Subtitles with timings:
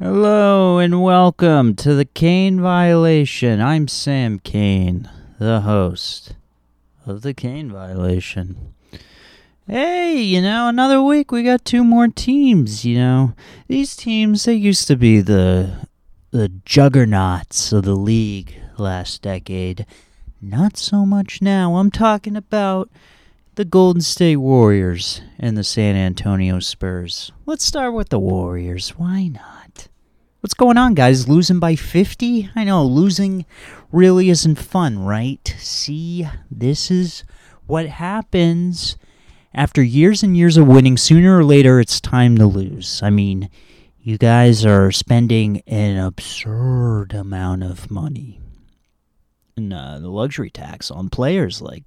[0.00, 3.60] Hello and welcome to the Kane Violation.
[3.60, 6.34] I'm Sam Kane, the host
[7.06, 8.74] of the Kane Violation.
[9.68, 13.34] Hey, you know, another week we got two more teams, you know.
[13.68, 15.86] These teams they used to be the
[16.32, 19.86] the juggernauts of the league last decade.
[20.42, 21.76] Not so much now.
[21.76, 22.90] I'm talking about
[23.54, 27.30] the Golden State Warriors and the San Antonio Spurs.
[27.46, 28.90] Let's start with the Warriors.
[28.98, 29.63] Why not?
[30.44, 31.26] What's going on, guys?
[31.26, 32.50] Losing by 50?
[32.54, 33.46] I know, losing
[33.90, 35.54] really isn't fun, right?
[35.56, 37.24] See, this is
[37.64, 38.98] what happens
[39.54, 40.98] after years and years of winning.
[40.98, 43.02] Sooner or later, it's time to lose.
[43.02, 43.48] I mean,
[44.02, 48.38] you guys are spending an absurd amount of money
[49.56, 51.84] in uh, the luxury tax on players like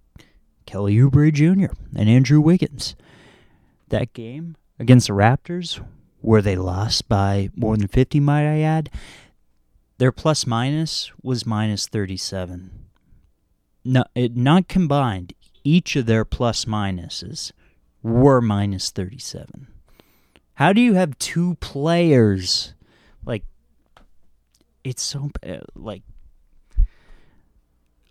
[0.66, 1.76] Kelly Oubre Jr.
[1.96, 2.96] and Andrew Wiggins.
[3.90, 5.80] That game against the Raptors,
[6.28, 8.90] where they lost by more than 50, might I add,
[9.98, 12.70] their plus minus was minus 37.
[13.86, 15.32] No, it, not combined,
[15.64, 17.54] each of their plus minuses
[18.04, 19.68] were minus 37.
[20.56, 22.74] How do you have two players?
[23.24, 23.46] Like,
[24.84, 25.62] it's so bad.
[25.62, 26.04] Uh, like,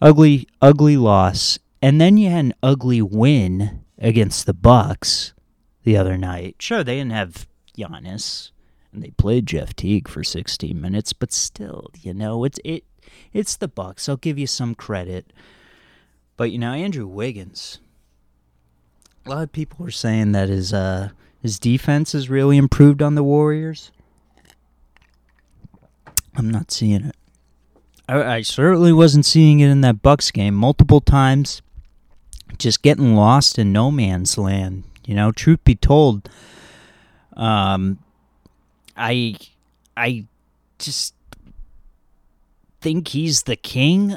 [0.00, 1.58] ugly, ugly loss.
[1.82, 5.34] And then you had an ugly win against the Bucks
[5.84, 6.56] the other night.
[6.60, 8.50] Sure, they didn't have Giannis,
[8.92, 12.84] and they played Jeff Teague for 16 minutes, but still, you know, it's it
[13.32, 14.08] it's the Bucks.
[14.08, 15.32] I'll give you some credit.
[16.36, 17.78] But you know, Andrew Wiggins.
[19.24, 21.10] A lot of people are saying that his uh
[21.40, 23.90] his defense has really improved on the Warriors.
[26.36, 27.16] I'm not seeing it.
[28.08, 31.62] I, I certainly wasn't seeing it in that Bucks game multiple times.
[32.58, 34.84] Just getting lost in no man's land.
[35.04, 36.28] You know, truth be told,
[37.36, 37.98] um,
[38.96, 39.36] I
[39.96, 40.26] I
[40.78, 41.14] just
[42.80, 44.16] think he's the king.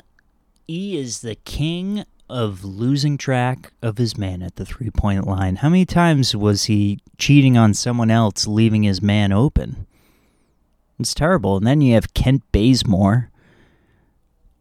[0.68, 5.58] He is the king of losing track of his man at the three point line.
[5.58, 9.88] How many times was he cheating on someone else, leaving his man open?
[11.00, 11.58] It's terrible.
[11.58, 13.32] And then you have Kent Bazemore.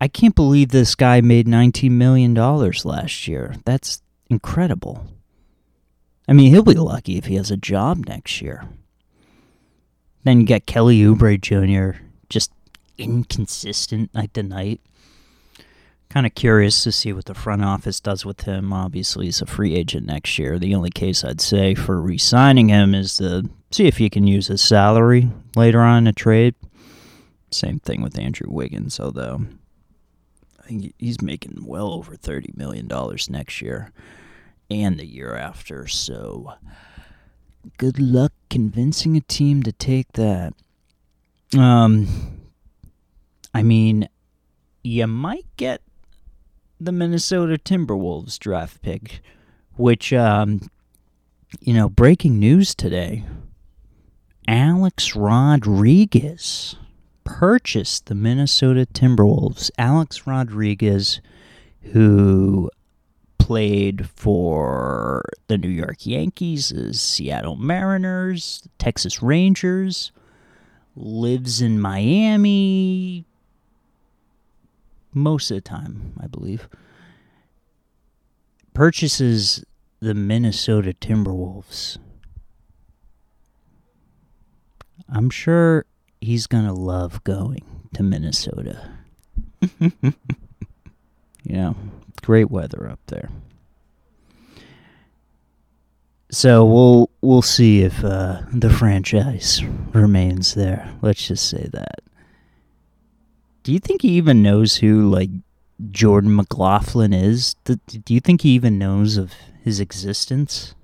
[0.01, 3.57] I can't believe this guy made $19 million last year.
[3.65, 5.05] That's incredible.
[6.29, 8.69] I mean, he'll be lucky if he has a job next year.
[10.25, 12.53] Then you got Kelly Oubre Jr., just
[12.99, 14.83] inconsistent night to night.
[16.11, 18.75] Kind of curious to see what the front office does with him.
[18.75, 20.59] Obviously, he's a free agent next year.
[20.59, 24.27] The only case I'd say for re signing him is to see if you can
[24.27, 26.55] use his salary later on in a trade.
[27.51, 29.47] Same thing with Andrew Wiggins, although
[30.61, 32.89] I think he's making well over $30 million
[33.31, 33.93] next year
[34.71, 35.87] and the year after.
[35.87, 36.55] So
[37.77, 40.55] good luck convincing a team to take that.
[41.57, 42.09] Um,
[43.55, 44.09] I mean,
[44.83, 45.83] you might get
[46.81, 49.21] the Minnesota Timberwolves draft pick,
[49.77, 50.69] which, um,
[51.61, 53.25] you know, breaking news today
[54.47, 56.77] Alex Rodriguez
[57.23, 59.71] purchased the Minnesota Timberwolves.
[59.77, 61.21] Alex Rodriguez,
[61.93, 62.71] who
[63.49, 70.13] played for the New York Yankees, the Seattle Mariners, the Texas Rangers,
[70.95, 73.25] lives in Miami
[75.15, 76.69] most of the time, I believe.
[78.75, 79.65] Purchases
[80.01, 81.97] the Minnesota Timberwolves.
[85.09, 85.87] I'm sure
[86.21, 88.91] he's going to love going to Minnesota.
[91.49, 91.77] you know,
[92.23, 93.31] great weather up there.
[96.31, 99.63] So we'll we'll see if uh, the franchise
[99.95, 100.95] remains there.
[101.01, 102.01] Let's just say that.
[103.63, 105.31] Do you think he even knows who like
[105.91, 107.55] Jordan McLaughlin is?
[107.65, 109.33] Do, do you think he even knows of
[109.63, 110.75] his existence?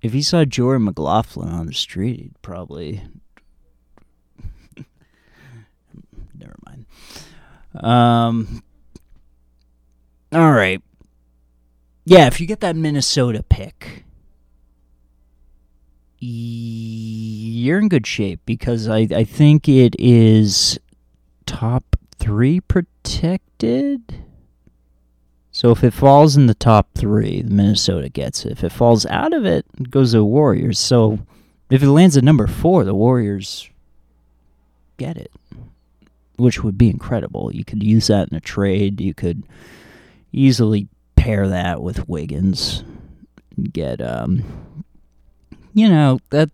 [0.00, 3.02] If he saw Jordan McLaughlin on the street, he'd probably.
[6.38, 6.86] Never mind.
[7.80, 8.62] Um.
[10.32, 10.82] All right.
[12.04, 14.04] Yeah, if you get that Minnesota pick,
[16.18, 20.78] you're in good shape because I, I think it is
[21.46, 24.24] top three protected.
[25.50, 28.52] So if it falls in the top three, Minnesota gets it.
[28.52, 30.78] If it falls out of it, it goes to the Warriors.
[30.78, 31.20] So
[31.70, 33.70] if it lands at number four, the Warriors
[34.96, 35.30] get it,
[36.36, 37.50] which would be incredible.
[37.52, 39.00] You could use that in a trade.
[39.00, 39.44] You could
[40.32, 42.84] easily pair that with Wiggins.
[43.72, 44.44] Get um,
[45.74, 46.50] you know that.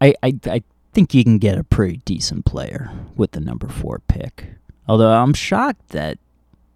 [0.00, 0.62] I, I I
[0.92, 4.46] think you can get a pretty decent player with the number four pick.
[4.86, 6.18] Although I'm shocked that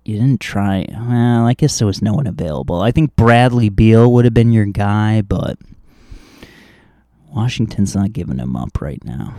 [0.04, 0.86] you didn't try.
[0.90, 2.80] Well, I guess there was no one available.
[2.80, 5.58] I think Bradley Beal would have been your guy, but
[7.30, 9.34] Washington's not giving him up right now.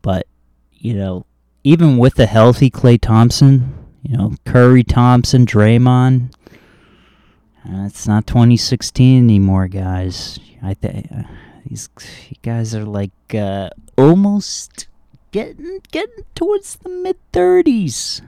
[0.00, 0.26] But
[0.82, 1.24] you know,
[1.62, 6.34] even with a healthy Klay Thompson, you know, Curry, Thompson, Draymond.
[7.64, 10.40] Uh, it's not 2016 anymore, guys.
[10.60, 11.22] I think uh,
[11.64, 11.88] these
[12.42, 14.88] guys are like uh, almost
[15.30, 18.20] getting getting towards the mid 30s.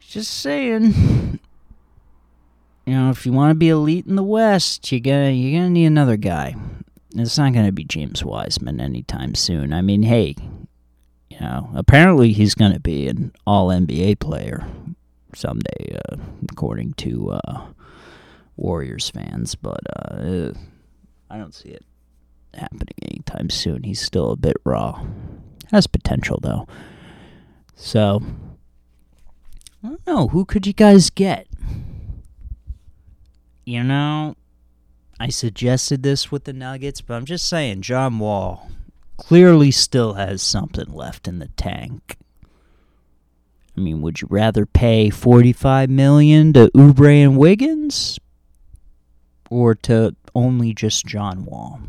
[0.00, 1.40] Just saying.
[2.84, 5.70] You know, if you want to be elite in the West, you gonna you're gonna
[5.70, 6.54] need another guy.
[7.14, 9.72] It's not gonna be James Wiseman anytime soon.
[9.72, 10.34] I mean, hey,
[11.30, 14.66] you know, apparently he's gonna be an All NBA player
[15.34, 16.16] someday, uh,
[16.50, 17.66] according to uh,
[18.56, 19.54] Warriors fans.
[19.54, 20.52] But uh,
[21.30, 21.84] I don't see it
[22.54, 23.84] happening anytime soon.
[23.84, 25.04] He's still a bit raw.
[25.70, 26.66] Has potential though.
[27.74, 28.22] So
[29.82, 30.28] I don't know.
[30.28, 31.46] Who could you guys get?
[33.64, 34.34] You know,
[35.20, 38.70] I suggested this with the Nuggets, but I'm just saying, John Wall
[39.16, 42.16] clearly still has something left in the tank.
[43.76, 48.18] I mean, would you rather pay 45 million to Oubre and Wiggins
[49.50, 51.80] or to only just John Wall?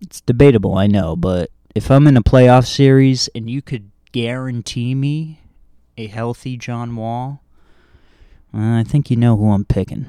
[0.00, 4.94] It's debatable, I know, but if I'm in a playoff series and you could guarantee
[4.94, 5.40] me
[5.98, 7.42] a healthy John Wall,
[8.52, 10.06] I think you know who I'm picking.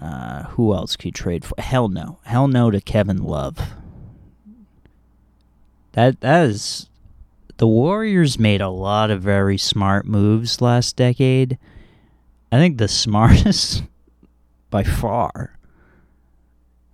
[0.00, 1.54] Uh, who else could you trade for?
[1.60, 2.18] Hell no.
[2.24, 3.58] Hell no to Kevin Love.
[5.92, 6.88] That that is
[7.56, 11.58] the Warriors made a lot of very smart moves last decade.
[12.52, 13.84] I think the smartest
[14.70, 15.58] by far.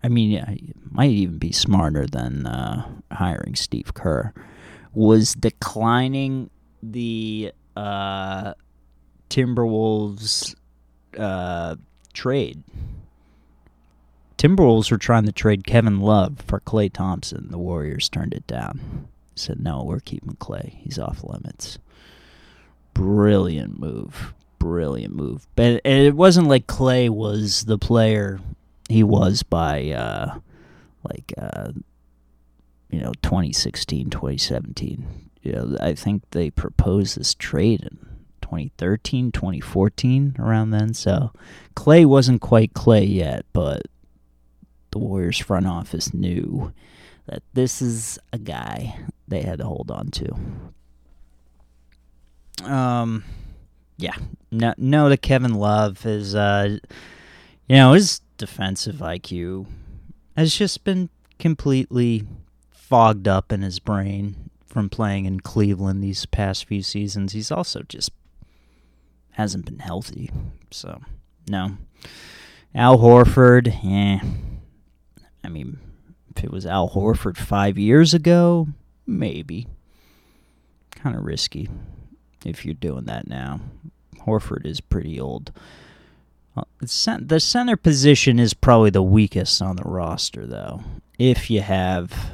[0.05, 4.33] I mean, it might even be smarter than uh, hiring Steve Kerr.
[4.95, 6.51] Was declining
[6.83, 8.55] the uh,
[9.31, 10.55] Timberwolves
[11.17, 11.77] uh,
[12.13, 12.63] trade.
[14.43, 17.47] Timberwolves were trying to trade Kevin Love for Klay Thompson.
[17.53, 19.07] The Warriors turned it down.
[19.37, 20.71] Said no, we're keeping Klay.
[20.71, 21.79] He's off limits.
[22.93, 24.35] Brilliant move.
[24.59, 25.47] Brilliant move.
[25.55, 28.41] But it wasn't like Klay was the player
[28.89, 30.39] he was by uh,
[31.09, 31.71] like uh,
[32.91, 35.07] you know 2016, 2017
[35.43, 37.99] you know, I think they proposed this trade in
[38.43, 40.95] 2013, 2014, around then.
[40.95, 41.33] So
[41.75, 43.83] Klay wasn't quite Klay yet, but
[44.93, 46.73] the Warriors front office knew
[47.27, 48.99] that this is a guy
[49.29, 50.35] they had to hold on to.
[52.65, 53.25] Um,
[53.97, 54.15] yeah,
[54.51, 56.79] no, no to Kevin Love is, uh,
[57.69, 59.67] you know, his defensive IQ
[60.37, 62.25] has just been completely
[62.71, 67.33] fogged up in his brain from playing in Cleveland these past few seasons.
[67.33, 68.11] He's also just
[69.33, 70.31] hasn't been healthy.
[70.71, 71.01] So,
[71.49, 71.77] no.
[72.75, 74.19] Al Horford, eh.
[75.45, 75.79] I mean,
[76.35, 78.69] if it was Al Horford five years ago,
[79.07, 79.67] maybe.
[80.95, 81.69] Kind of risky
[82.45, 83.61] if you're doing that now.
[84.27, 85.53] Horford is pretty old.
[86.81, 90.83] The center position is probably the weakest on the roster, though.
[91.19, 92.33] If you have,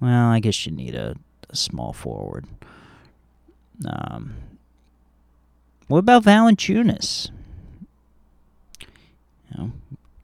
[0.00, 1.16] well, I guess you need a
[1.50, 2.46] a small forward.
[3.86, 4.34] Um,
[5.88, 7.30] what about Valanciunas?
[8.80, 9.72] You know,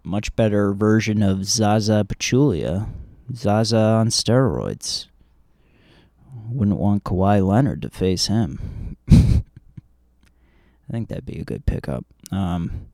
[0.04, 2.88] much better version of Zaza Pachulia.
[3.34, 5.06] Zaza on steroids.
[6.48, 8.96] Wouldn't want Kawhi Leonard to face him.
[9.10, 9.42] I
[10.90, 12.04] think that'd be a good pickup.
[12.30, 12.88] Um,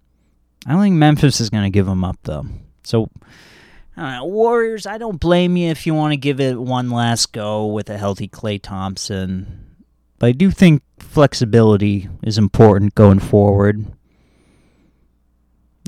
[0.67, 2.47] I don't think Memphis is going to give him up, though.
[2.85, 3.11] So
[3.99, 7.91] Warriors, I don't blame you if you want to give it one last go with
[7.91, 9.77] a healthy Klay Thompson.
[10.19, 13.87] But I do think flexibility is important going forward.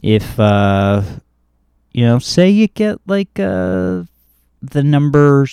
[0.02, 1.02] If, uh,
[1.92, 4.04] you know, say you get like uh,
[4.62, 5.46] the number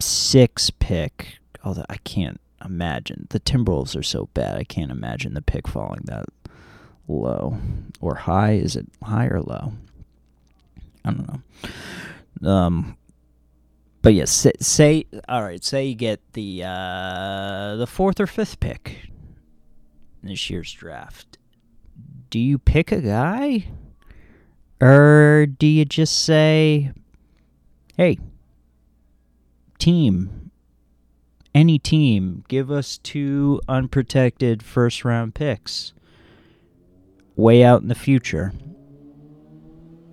[0.00, 1.38] six pick.
[1.64, 3.26] Although I can't imagine.
[3.30, 6.26] The Timberwolves are so bad, I can't imagine the pick falling that
[7.06, 7.58] low.
[8.00, 8.52] Or high.
[8.52, 9.72] Is it high or low?
[11.04, 11.28] I don't
[12.42, 12.50] know.
[12.50, 12.96] Um,
[14.02, 15.62] but yes, say, say, all right.
[15.64, 19.10] Say you get the uh, the fourth or fifth pick
[20.22, 21.37] in this year's draft.
[22.30, 23.68] Do you pick a guy,
[24.80, 26.92] or do you just say,
[27.96, 28.18] "Hey,
[29.78, 30.50] team,
[31.54, 35.92] any team, give us two unprotected first round picks,
[37.36, 38.52] way out in the future"?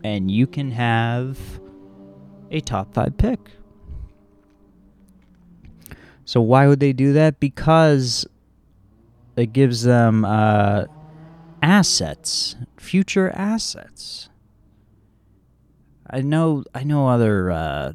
[0.05, 1.39] and you can have
[2.51, 3.39] a top five pick.
[6.25, 7.39] So why would they do that?
[7.39, 8.23] Because
[9.35, 10.83] it gives them uh,
[11.61, 14.29] assets, future assets.
[16.09, 17.93] I know, I know other uh,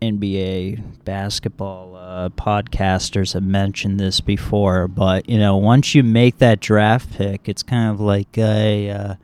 [0.00, 6.60] NBA basketball uh, podcasters have mentioned this before, but you know, once you make that
[6.60, 9.14] draft pick, it's kind of like a, uh,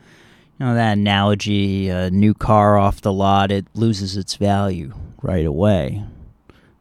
[0.59, 5.47] you know, that analogy: a new car off the lot, it loses its value right
[5.47, 6.05] away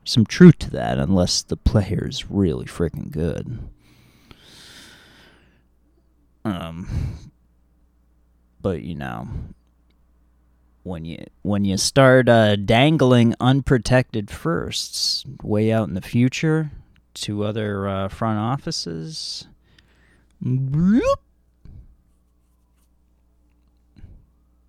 [0.05, 3.60] some truth to that unless the player is really freaking good.
[6.45, 6.87] Um,
[8.61, 9.27] but you know,
[10.83, 16.71] when you when you start uh, dangling unprotected firsts way out in the future
[17.15, 19.47] to other uh, front offices,
[20.43, 21.01] bloop,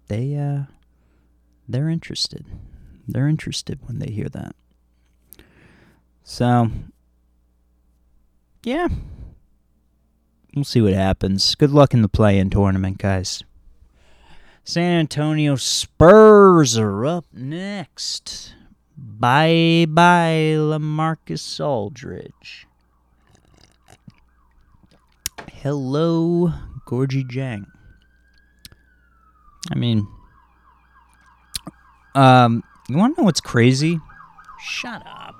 [0.09, 0.62] they uh,
[1.68, 2.47] they're interested.
[3.06, 4.56] They're interested when they hear that.
[6.25, 6.71] So,
[8.64, 8.88] yeah.
[10.57, 11.55] We'll see what happens.
[11.55, 13.45] Good luck in the play in tournament, guys.
[14.65, 18.55] San Antonio Spurs are up next.
[18.97, 22.67] Bye bye, LaMarcus Aldridge.
[25.53, 26.55] Hello,
[26.87, 27.67] Gorgui Dieng.
[29.71, 30.09] I mean,
[32.15, 34.01] um, you want to know what's crazy?
[34.59, 35.36] Shut up.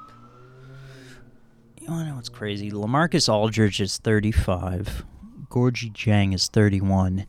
[1.88, 2.73] You know what's crazy?
[2.73, 5.05] LaMarcus Aldridge is 35.
[5.49, 7.26] Gorgui Dieng is 31.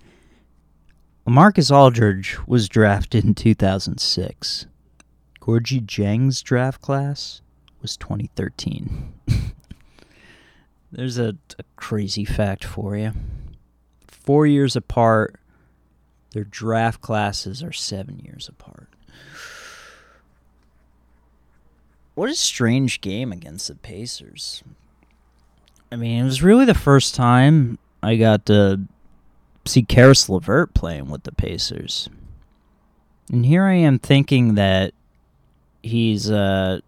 [1.28, 4.66] LaMarcus Aldridge was drafted in 2006.
[5.40, 7.42] Gorgui Dieng's draft class
[7.84, 9.14] was 2013.
[10.92, 13.12] There's a, a crazy fact for you.
[14.08, 15.40] Four years apart,
[16.32, 18.90] their draft classes are seven years apart.
[22.18, 24.64] What a strange game against the Pacers.
[25.92, 28.80] I mean, it was really the first time I got to
[29.66, 32.10] see Caris LeVert playing with the Pacers.
[33.32, 34.96] And here I am thinking that
[35.84, 36.80] he's uh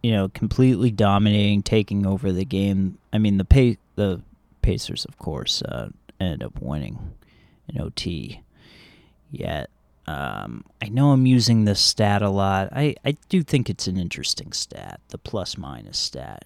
[0.00, 2.98] you know, completely dominating, taking over the game.
[3.12, 4.22] I mean, the pay the
[4.62, 5.88] Pacers, of course, uh,
[6.20, 7.16] ended up winning
[7.68, 8.42] in OT.
[9.32, 9.70] Yet
[10.06, 12.68] um, I know I'm using this stat a lot.
[12.72, 16.44] I, I do think it's an interesting stat, the plus minus stat.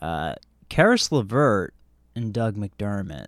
[0.00, 0.34] Uh,
[0.68, 1.74] Caris LeVert
[2.16, 3.26] and Doug McDermott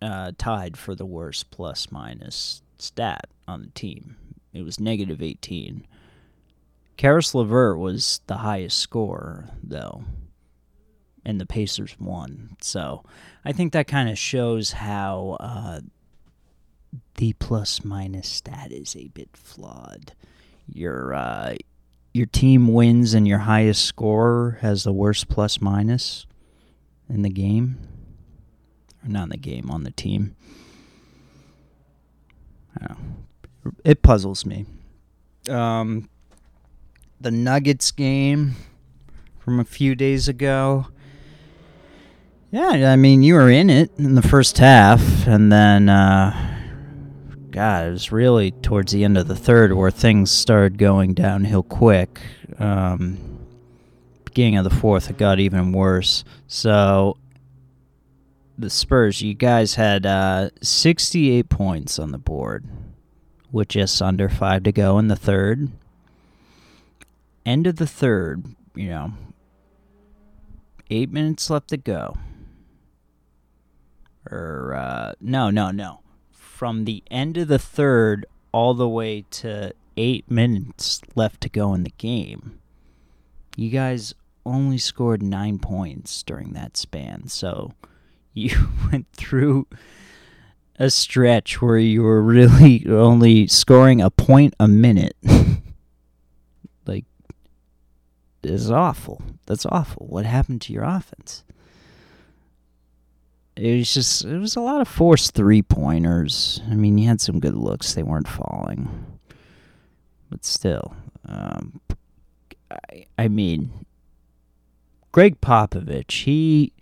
[0.00, 4.16] uh, tied for the worst plus minus stat on the team.
[4.52, 5.86] It was negative 18.
[6.96, 10.04] Caris LeVert was the highest scorer, though,
[11.24, 12.56] and the Pacers won.
[12.60, 13.04] So
[13.44, 15.80] I think that kind of shows how uh,
[17.16, 20.12] the plus minus stat is a bit flawed.
[20.72, 21.56] Your uh,
[22.12, 26.26] your team wins and your highest scorer has the worst plus minus
[27.08, 27.78] in the game,
[29.04, 30.36] or not in the game on the team.
[33.84, 34.66] It puzzles me.
[35.48, 36.08] Um,
[37.20, 38.54] the Nuggets game
[39.38, 40.86] from a few days ago.
[42.50, 46.57] Yeah, I mean, you were in it in the first half, and then uh,
[47.58, 51.64] God, it was really towards the end of the third where things started going downhill
[51.64, 52.20] quick.
[52.56, 53.18] Um,
[54.24, 56.22] beginning of the fourth, it got even worse.
[56.46, 57.16] So,
[58.56, 62.64] the Spurs, you guys had uh, 68 points on the board
[63.50, 65.68] with just under five to go in the third.
[67.44, 68.44] End of the third,
[68.76, 69.14] you know,
[70.90, 72.16] eight minutes left to go.
[74.30, 76.02] Or, uh, no, no, no
[76.58, 81.72] from the end of the third all the way to eight minutes left to go
[81.72, 82.58] in the game,
[83.54, 84.12] you guys
[84.44, 87.28] only scored nine points during that span.
[87.28, 87.74] So
[88.34, 88.50] you
[88.90, 89.68] went through
[90.80, 95.14] a stretch where you were really only scoring a point a minute.
[96.86, 97.04] like,
[98.42, 99.22] it's awful.
[99.46, 100.06] That's awful.
[100.08, 101.44] What happened to your offense?
[103.58, 106.62] It was just it was a lot of forced three pointers.
[106.70, 109.18] I mean, you had some good looks; they weren't falling,
[110.30, 110.94] but still,
[111.26, 111.80] um,
[112.70, 113.84] I, I mean,
[115.10, 116.72] Gregg Popovich, he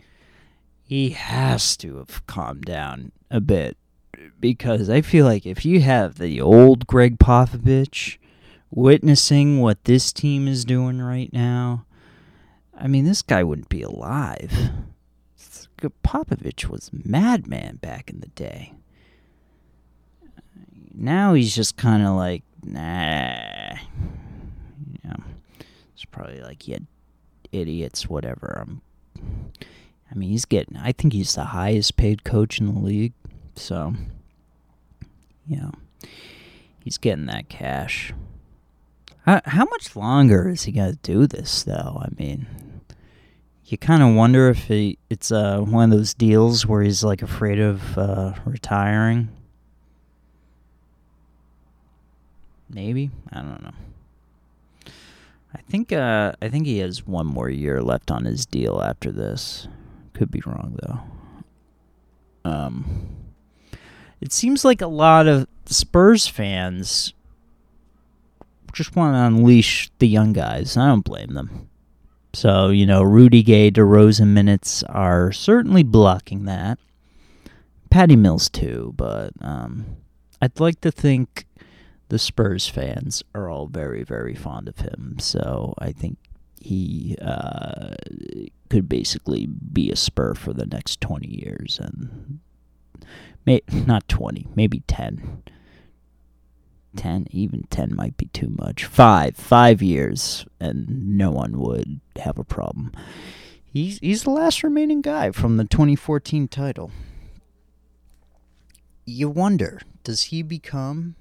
[0.84, 3.76] he has to have calmed down a bit
[4.38, 8.18] because I feel like if you have the old Gregg Popovich
[8.70, 11.86] witnessing what this team is doing right now,
[12.78, 14.52] I mean, this guy wouldn't be alive.
[16.04, 18.72] Popovich was madman back in the day.
[20.94, 23.76] now he's just kind of like, nah.
[25.96, 26.80] It's probably like, yeah,
[27.52, 28.62] idiots, whatever.
[28.66, 28.82] I'm,
[29.18, 33.14] I mean, he's getting, I think he's the highest paid coach in the league.
[33.54, 33.94] So,
[35.48, 35.72] know,
[36.84, 38.12] he's getting that cash.
[39.24, 42.02] How, how much longer is he going to do this, though?
[42.02, 42.46] I mean,
[43.66, 47.22] you kind of wonder if he, it's uh, one of those deals where he's like
[47.22, 49.28] afraid of uh, retiring.
[52.70, 53.74] Maybe I don't know.
[55.54, 59.10] I think uh, I think he has one more year left on his deal after
[59.10, 59.68] this.
[60.12, 61.00] Could be wrong though.
[62.50, 63.08] Um,
[64.20, 67.14] it seems like a lot of Spurs fans
[68.72, 70.76] just want to unleash the young guys.
[70.76, 71.68] I don't blame them.
[72.36, 76.78] So, you know, Rudy Gay, DeRozan minutes are certainly blocking that.
[77.88, 79.96] Patty Mills too, but um,
[80.42, 81.46] I'd like to think
[82.10, 85.16] the Spurs fans are all very, very fond of him.
[85.18, 86.18] So I think
[86.60, 87.94] he uh,
[88.68, 91.80] could basically be a Spur for the next 20 years.
[91.82, 92.40] And
[93.46, 95.42] may, not 20, maybe 10.
[96.96, 98.84] 10 even 10 might be too much.
[98.84, 102.92] 5 5 years and no one would have a problem.
[103.64, 106.90] He's he's the last remaining guy from the 2014 title.
[109.04, 111.14] You wonder does he become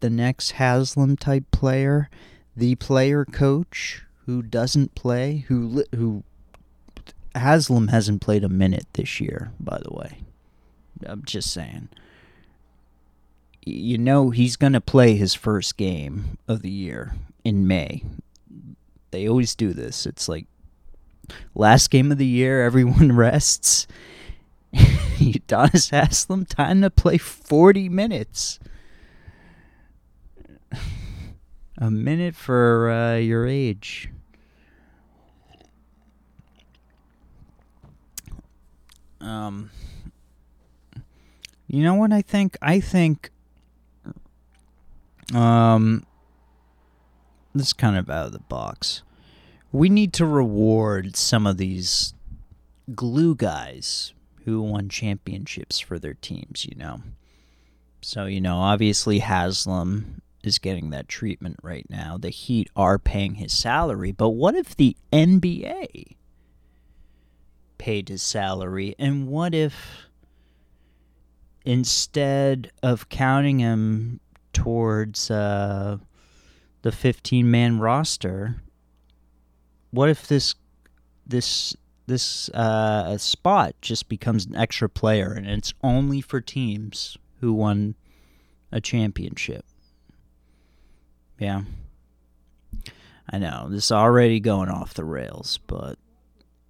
[0.00, 2.08] the next Haslem type player
[2.56, 6.24] the player coach who doesn't play who who
[7.34, 10.18] Haslem hasn't played a minute this year by the way?
[11.04, 11.88] I'm just saying
[13.64, 17.14] you know he's going to play his first game of the year
[17.44, 18.02] in May.
[19.10, 20.06] They always do this.
[20.06, 20.46] It's like
[21.54, 23.86] last game of the year, everyone rests.
[24.74, 28.58] Udonis Haslem, time to play 40 minutes.
[31.76, 34.10] A minute for uh, your age.
[39.20, 39.70] Um,
[41.66, 42.56] you know what I think?
[42.62, 43.30] I think
[45.34, 46.04] um,
[47.54, 49.02] this is kind of out of the box.
[49.72, 52.14] We need to reward some of these
[52.94, 54.12] glue guys
[54.44, 57.02] who won championships for their teams, you know.
[58.02, 62.16] So, you know, obviously Haslem is getting that treatment right now.
[62.18, 66.16] The Heat are paying his salary, but what if the NBA
[67.78, 68.94] paid his salary?
[68.98, 70.06] And what if
[71.64, 74.20] instead of counting him
[74.60, 75.96] towards uh,
[76.82, 78.56] the 15 man roster,
[79.90, 80.54] what if this
[81.26, 81.74] this
[82.06, 87.94] this uh, spot just becomes an extra player and it's only for teams who won
[88.70, 89.64] a championship?
[91.38, 91.62] Yeah.
[93.32, 95.98] I know this is already going off the rails, but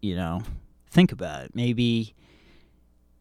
[0.00, 0.42] you know,
[0.90, 1.56] think about it.
[1.56, 2.14] Maybe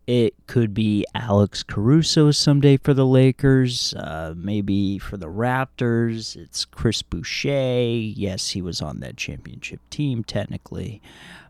[0.09, 6.35] it could be Alex Caruso someday for the Lakers, uh, maybe for the Raptors.
[6.35, 7.91] It's Chris Boucher.
[7.91, 10.99] Yes, he was on that championship team technically.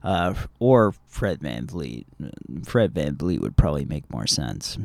[0.03, 2.03] Uh, or Fred VanVleet.
[2.65, 4.77] Fred VanVleet would probably make more sense.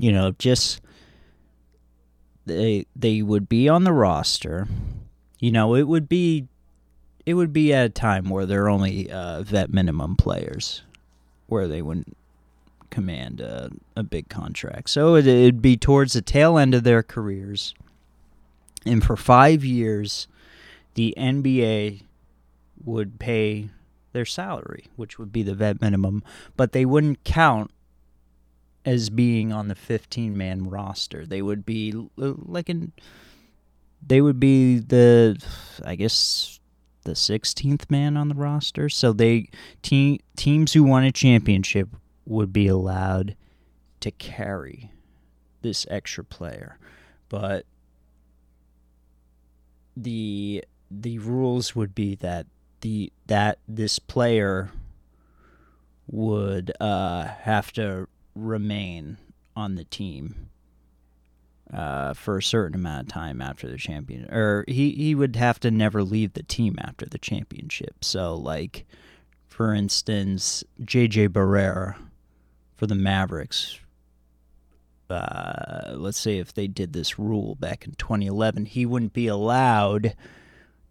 [0.00, 0.80] You know, just
[2.46, 4.66] they they would be on the roster.
[5.38, 6.48] You know, it would be
[7.26, 10.82] it would be at a time where they're only uh, vet minimum players
[11.46, 12.16] where they wouldn't
[12.90, 14.90] command a, a big contract.
[14.90, 17.74] So it, it'd be towards the tail end of their careers.
[18.84, 20.28] And for five years,
[20.94, 22.02] the NBA
[22.84, 23.70] would pay
[24.12, 26.22] their salary, which would be the vet minimum,
[26.56, 27.70] but they wouldn't count
[28.86, 31.26] as being on the 15 man roster.
[31.26, 32.92] They would be like in
[34.06, 35.36] they would be the
[35.84, 36.55] I guess
[37.06, 38.88] the 16th man on the roster.
[38.88, 39.48] So they
[39.80, 41.88] te- teams who won a championship
[42.26, 43.36] would be allowed
[44.00, 44.90] to carry
[45.62, 46.78] this extra player.
[47.28, 47.64] But
[49.96, 52.46] the the rules would be that
[52.82, 54.70] the that this player
[56.08, 59.16] would uh, have to remain
[59.56, 60.50] on the team
[61.72, 65.58] uh, for a certain amount of time after the champion, or he he would have
[65.60, 68.04] to never leave the team after the championship.
[68.04, 68.86] So, like,
[69.48, 71.28] for instance, J.J.
[71.28, 71.96] Barea
[72.76, 73.78] for the Mavericks.
[75.08, 80.16] Uh, let's say if they did this rule back in 2011, he wouldn't be allowed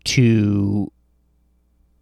[0.05, 0.91] to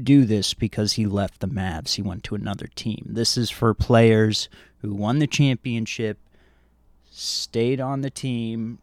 [0.02, 1.96] do this because he left the Mavs.
[1.96, 3.06] He went to another team.
[3.10, 4.48] This is for players
[4.80, 6.20] who won the championship
[7.14, 8.80] stayed on the team,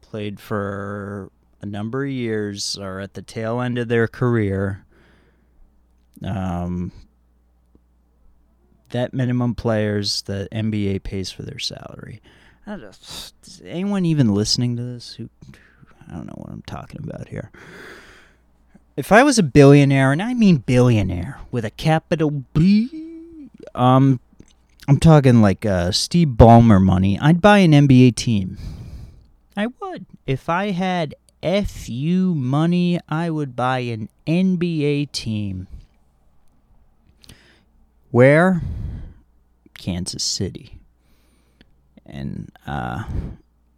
[0.00, 4.84] played for a number of years, are at the tail end of their career.
[6.24, 6.92] Um,
[8.90, 12.22] that minimum players the NBA pays for their salary.
[12.64, 13.32] Don't, is
[13.64, 15.28] anyone even listening to this who
[16.08, 17.50] I don't know what I'm talking about here.
[18.96, 24.20] If I was a billionaire, and I mean billionaire with a capital B, um,
[24.86, 28.58] I'm talking like uh, Steve Ballmer money, I'd buy an NBA team.
[29.56, 30.06] I would.
[30.26, 35.68] If I had FU money, I would buy an NBA team.
[38.10, 38.62] Where?
[39.78, 40.80] Kansas City.
[42.04, 43.04] And uh,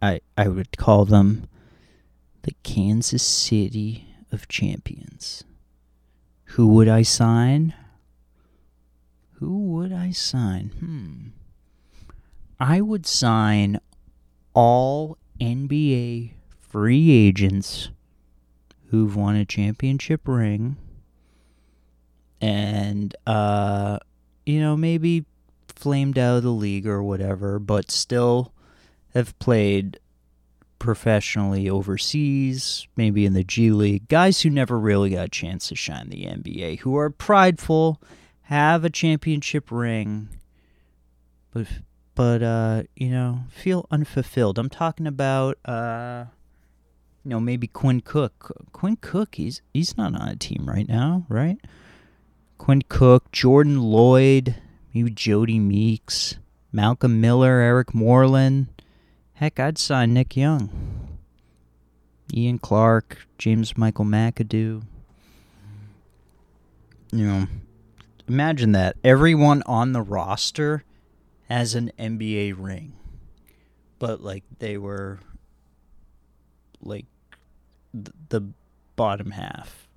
[0.01, 1.47] I I would call them
[2.43, 5.43] the Kansas City of Champions.
[6.51, 7.73] Who would I sign?
[9.39, 10.71] Who would I sign?
[10.79, 12.13] Hmm.
[12.59, 13.79] I would sign
[14.53, 17.89] all NBA free agents
[18.89, 20.77] who've won a championship ring
[22.39, 23.97] and uh
[24.45, 25.25] you know maybe
[25.67, 28.53] flamed out of the league or whatever but still
[29.13, 29.99] have played
[30.79, 35.75] professionally overseas, maybe in the G League, guys who never really got a chance to
[35.75, 38.01] shine the NBA, who are prideful,
[38.47, 40.29] have a championship ring,
[41.53, 41.67] but
[42.15, 44.57] but uh, you know, feel unfulfilled.
[44.57, 46.25] I'm talking about uh
[47.23, 48.53] you know, maybe Quinn Cook.
[48.71, 51.57] Quinn Cook, he's he's not on a team right now, right?
[52.57, 54.55] Quinn Cook, Jordan Loyd,
[54.93, 56.37] maybe Jodie Meeks,
[56.71, 58.67] Malcolm Miller, Eric Moreland,
[59.33, 60.69] Heck, I'd sign Nick Young,
[62.33, 64.83] Ian Clark, James Michael McAdoo.
[67.11, 67.47] You know,
[68.27, 68.97] imagine that.
[69.03, 70.83] Everyone on the roster
[71.49, 72.93] has an NBA ring.
[73.99, 75.19] But, like, they were,
[76.81, 77.05] like,
[77.93, 78.41] th- the
[78.95, 79.87] bottom half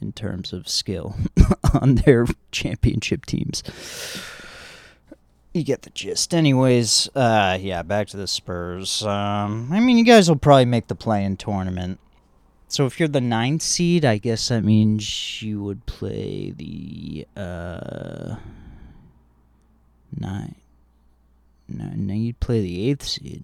[0.00, 1.16] in terms of skill
[1.80, 3.62] on their championship teams
[5.58, 6.34] you get the gist.
[6.34, 9.02] Anyways, uh, yeah, back to the Spurs.
[9.02, 12.00] Um, I mean, you guys will probably make the play-in tournament.
[12.68, 18.36] So if you're the ninth seed, I guess that means you would play the uh
[20.18, 20.54] nine.
[21.68, 23.42] No, no, you'd play the eighth seed.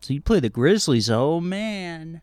[0.00, 1.10] So you'd play the Grizzlies.
[1.10, 2.22] Oh man,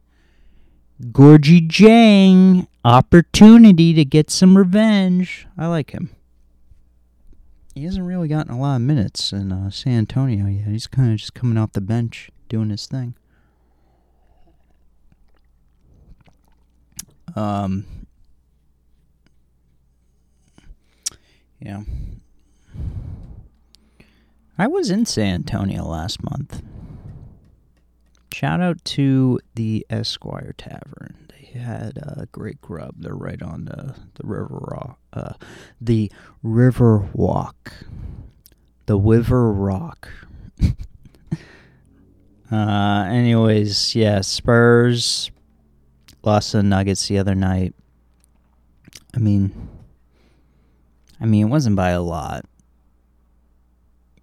[1.02, 5.48] Gorgui Dieng, opportunity to get some revenge.
[5.58, 6.15] I like him
[7.78, 10.67] he hasn't really gotten a lot of minutes in uh, San Antonio yet.
[10.67, 13.13] He's kind of just coming off the bench doing his thing.
[17.38, 17.86] Um,
[21.60, 21.84] yeah.
[24.58, 26.63] I was in San Antonio last month.
[28.34, 32.95] Shout out to the Esquire Tavern They had uh, great grub.
[32.97, 35.34] They're right on the the river uh,
[35.80, 37.71] the river walk,
[38.88, 40.10] the River Rock.
[42.52, 45.30] uh, anyways, yeah, Spurs
[46.23, 47.73] lost the Nuggets the other night.
[49.15, 49.69] I mean,
[51.19, 52.45] I mean, it wasn't by a lot.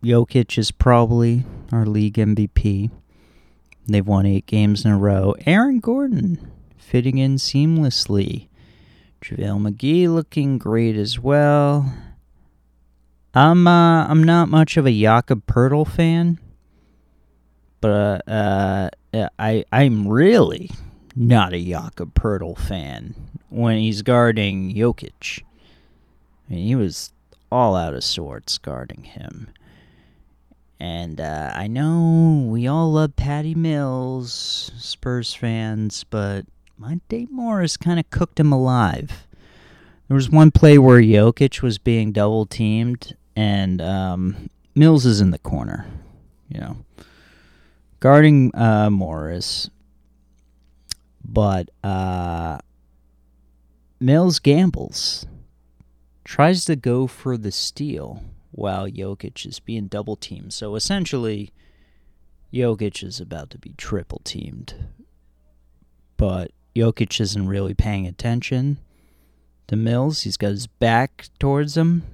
[0.02, 2.90] Jokic is probably our league MVP.
[3.86, 5.34] They've won eight games in a row.
[5.46, 8.48] Aaron Gordon fitting in seamlessly.
[9.22, 11.92] JaVale McGee looking great as well.
[13.34, 16.38] I'm uh, I'm not much of a Jakob Poeltl fan,
[17.80, 18.90] but uh,
[19.38, 20.70] I I'm really
[21.16, 23.14] not a Jakob Poeltl fan
[23.48, 25.42] when he's guarding Jokic.
[26.48, 27.12] I mean, he was
[27.50, 29.48] all out of sorts guarding him.
[30.80, 36.46] And uh, I know we all love Patty Mills, Spurs fans, but
[36.76, 39.26] Monte Morris kind of cooked him alive.
[40.08, 45.30] There was one play where Jokic was being double teamed, and um, Mills is in
[45.30, 45.86] the corner,
[46.48, 46.76] you know,
[48.00, 49.70] guarding uh, Morris.
[51.24, 52.58] But uh,
[54.00, 55.26] Mills gambles,
[56.24, 60.52] tries to go for the steal while Jokic is being double teamed.
[60.52, 61.52] So essentially,
[62.52, 64.74] Jokic is about to be triple teamed.
[66.16, 68.78] But Jokic isn't really paying attention
[69.66, 70.22] to Mills.
[70.22, 72.04] He's got his back towards him.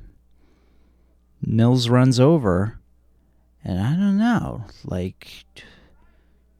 [1.42, 2.78] Mills runs over.
[3.62, 4.64] And I don't know.
[4.84, 5.44] Like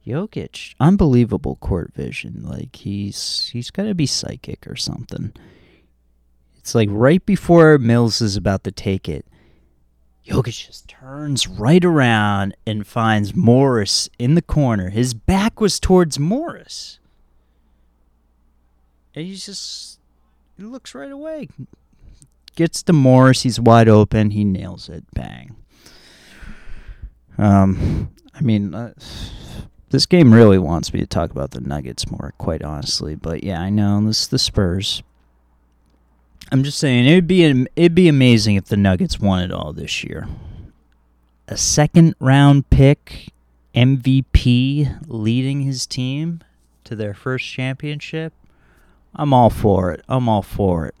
[0.05, 2.43] Jokic, unbelievable court vision.
[2.43, 5.33] Like he's he's got to be psychic or something.
[6.57, 9.25] It's like right before Mills is about to take it,
[10.25, 14.89] Jokic just turns right around and finds Morris in the corner.
[14.89, 16.99] His back was towards Morris.
[19.15, 19.99] And he's just
[20.57, 21.49] he looks right away.
[22.55, 25.03] Gets to Morris, he's wide open, he nails it.
[25.13, 25.55] Bang.
[27.37, 28.93] Um I mean uh,
[29.91, 33.15] this game really wants me to talk about the Nuggets more, quite honestly.
[33.15, 35.03] But yeah, I know this the Spurs.
[36.51, 37.43] I'm just saying it'd be
[37.75, 40.27] it'd be amazing if the Nuggets won it all this year.
[41.47, 43.33] A second round pick,
[43.75, 46.41] MVP, leading his team
[46.85, 48.33] to their first championship.
[49.13, 50.03] I'm all for it.
[50.07, 50.95] I'm all for it.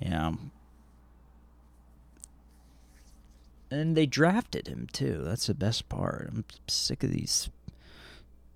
[0.00, 0.32] Yeah.
[3.70, 5.22] And they drafted him too.
[5.24, 6.28] That's the best part.
[6.32, 7.48] I'm sick of these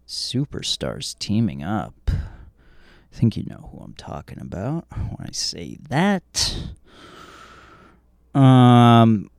[0.07, 1.95] superstars teaming up.
[2.09, 6.57] I think you know who I'm talking about when I say that.
[8.35, 9.31] Um,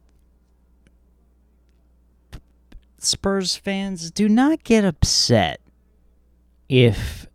[2.98, 5.60] Spurs fans, do not get upset
[6.70, 7.28] if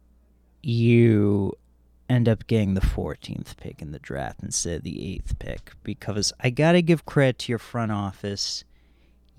[0.62, 1.54] you
[2.08, 6.32] end up getting the 14th pick in the draft instead of the 8th pick because
[6.40, 8.64] I got to give credit to your front office.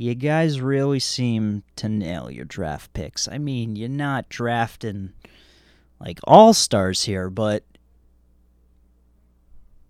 [0.02, 3.28] You guys really seem to nail your draft picks.
[3.28, 5.14] I mean, you're not drafting
[6.00, 7.64] like all stars here, but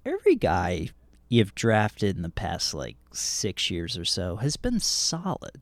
[0.05, 0.89] every guy
[1.29, 5.61] you've drafted in the past like six years or so has been solid.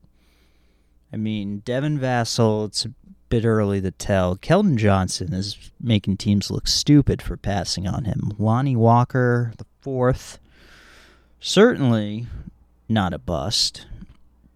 [1.14, 2.94] I mean, Devin Vassell, it's a
[3.30, 4.36] bit early to tell.
[4.36, 8.32] Keldon Johnson is making teams look stupid for passing on him.
[8.40, 10.40] Lonnie Walker, the fourth,
[11.40, 12.26] certainly
[12.88, 13.86] not a bust.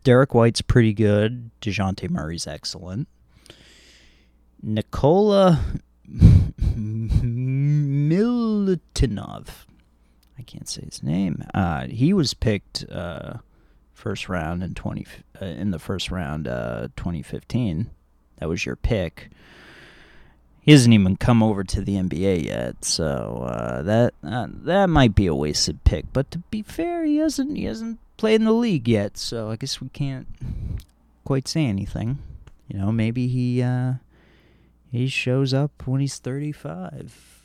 [0.03, 1.51] Derrick White's pretty good.
[1.61, 3.07] Dejounte Murray's excellent.
[4.61, 5.63] Nikola
[8.03, 9.47] Milutinov.
[10.37, 11.43] I can't say his name.
[11.53, 13.35] Uh, he was picked uh,
[13.93, 15.05] first round in twenty
[15.41, 17.89] uh, in the first round, uh, 2015.
[18.39, 19.29] That was your pick.
[20.61, 25.13] He hasn't even come over to the NBA yet, so uh, that uh, that might
[25.13, 26.05] be a wasted pick.
[26.13, 29.57] But to be fair, he hasn't he hasn't played in the league yet, so I
[29.57, 30.25] guess we can't
[31.25, 32.19] quite say anything.
[32.69, 33.95] You know, maybe he uh,
[34.89, 37.43] he shows up when he's 35,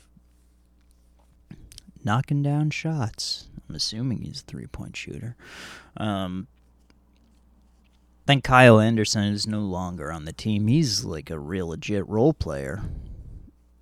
[2.05, 3.49] knocking down shots.
[3.67, 5.35] I'm assuming he's a three point shooter.
[5.97, 6.47] Um,
[8.25, 10.67] think Kyle Anderson is no longer on the team.
[10.67, 12.83] He's like a real legit role player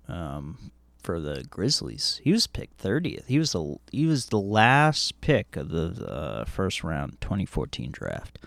[0.08, 2.20] um, for the Grizzlies.
[2.22, 3.26] He was picked 30th.
[3.26, 8.38] He was the he was the last pick of the uh, first round 2014 draft.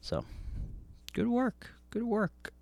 [0.00, 0.24] So,
[1.12, 1.70] good work.
[1.90, 2.52] Good work.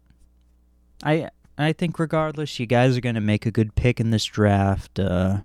[1.03, 4.25] I I think regardless, you guys are going to make a good pick in this
[4.25, 4.99] draft.
[4.99, 5.41] Uh,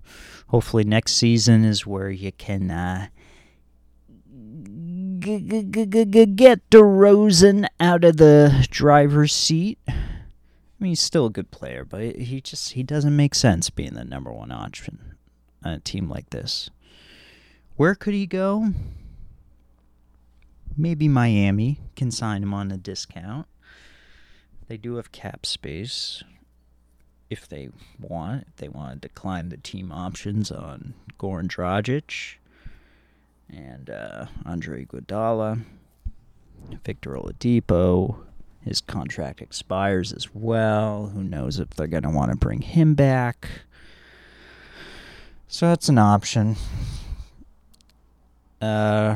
[0.48, 3.08] hopefully, next season is where you can uh,
[5.18, 9.78] g- g- g- get DeRozan out of the driver's seat.
[10.78, 13.94] I mean, he's still a good player, but he just he doesn't make sense being
[13.94, 15.16] the number one option
[15.64, 16.68] on a team like this.
[17.76, 18.72] Where could he go?
[20.76, 23.46] Maybe Miami can sign him on a discount.
[24.68, 26.22] They do have cap space
[27.30, 28.46] if they want.
[28.48, 32.34] If they want to decline the team options on Goran Dragic
[33.48, 35.64] and uh, Andre Iguodala,
[36.84, 38.16] Victor Oladipo.
[38.66, 41.06] His contract expires as well.
[41.14, 43.48] Who knows if they're going to want to bring him back?
[45.46, 46.56] So that's an option.
[48.60, 49.14] Uh,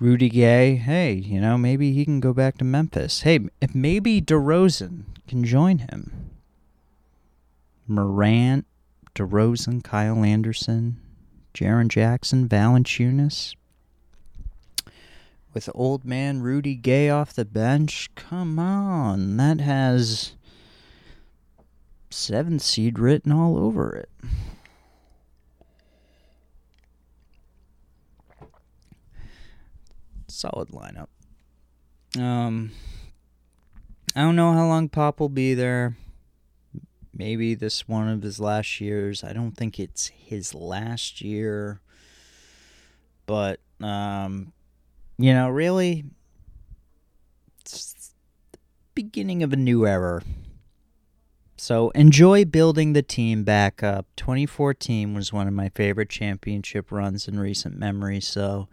[0.00, 3.20] Rudy Gay, hey, you know, maybe he can go back to Memphis.
[3.20, 3.40] Hey,
[3.74, 6.30] maybe DeRozan can join him.
[7.86, 8.64] Morant,
[9.14, 10.98] DeRozan, Kyle Anderson,
[11.52, 13.54] Jaren Jackson, Valanciunas.
[15.58, 20.34] With old man Rudy Gay off the bench, come on, that has
[22.10, 24.08] seventh seed written all over it.
[30.28, 31.08] solid lineup.
[32.16, 32.70] Um,
[34.14, 35.96] I don't know how long Pop will be there.
[37.12, 39.24] Maybe this one of his last years.
[39.24, 41.80] I don't think it's his last year.
[43.26, 44.52] But um,
[45.18, 46.04] you know, really,
[47.60, 48.14] it's
[48.52, 48.58] the
[48.94, 50.22] beginning of a new era.
[51.56, 54.06] So enjoy building the team back up.
[54.16, 58.20] 2014 was one of my favorite championship runs in recent memory.
[58.20, 58.68] So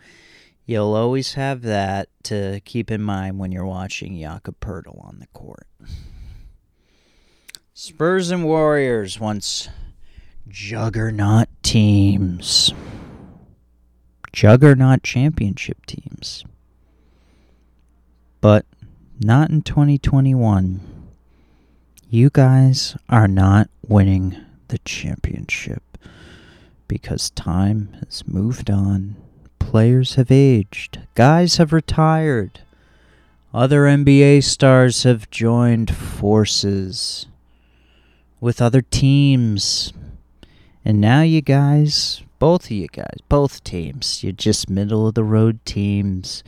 [0.68, 5.28] You'll always have that to keep in mind when you're watching Jakob Poeltl on the
[5.28, 5.68] court.
[7.76, 9.70] Spurs and Warriors once
[10.48, 12.74] juggernaut teams.
[14.36, 16.44] Juggernaut championship teams.
[18.42, 18.66] But
[19.18, 20.82] not in 2021.
[22.10, 24.36] You guys are not winning
[24.68, 25.82] the championship
[26.90, 29.16] because time has moved on.
[29.58, 31.00] Players have aged.
[31.16, 32.60] Guys have retired.
[33.54, 37.26] Other NBA stars have joined forces
[38.42, 39.94] with other teams.
[40.84, 45.24] And now you guys, both of you guys, both teams, you're just middle of the
[45.24, 46.44] road teams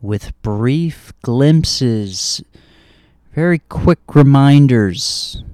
[0.00, 2.42] with brief glimpses,
[3.34, 5.44] very quick reminders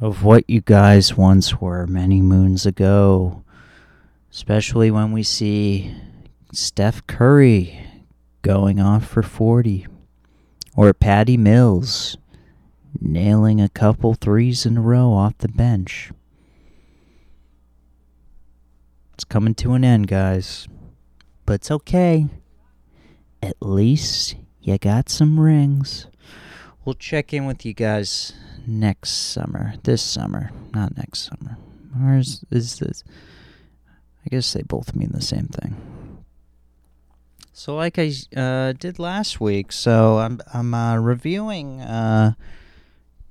[0.00, 3.42] of what you guys once were many moons ago.
[4.30, 5.92] Especially when we see
[6.52, 7.84] Steph Curry
[8.42, 9.88] going off for 40.
[10.76, 12.16] Or Patty Mills
[13.00, 16.12] nailing a couple threes in a row off the bench.
[19.14, 20.66] It's coming to an end, guys.
[21.46, 22.26] But it's okay.
[23.40, 26.08] At least you got some rings.
[26.84, 28.32] We'll check in with you guys
[28.66, 29.74] next summer.
[29.84, 31.58] This summer, not next summer.
[32.02, 33.04] Or is, is this?
[34.26, 35.76] I guess they both mean the same thing.
[37.52, 42.32] So, like I uh, did last week, so I'm I'm uh, reviewing uh,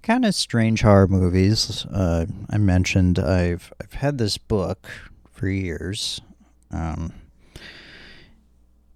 [0.02, 1.86] kind of strange horror movies.
[1.88, 4.88] Uh, I mentioned I've I've had this book
[5.34, 6.22] for years.
[6.72, 7.14] Um,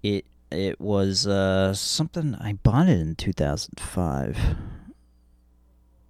[0.02, 4.38] it it was uh, something I bought it in 2005,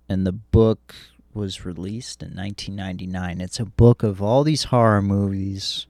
[0.09, 0.95] and the book
[1.35, 3.41] was released in 1999.
[3.41, 5.87] It's a book of all these horror movies,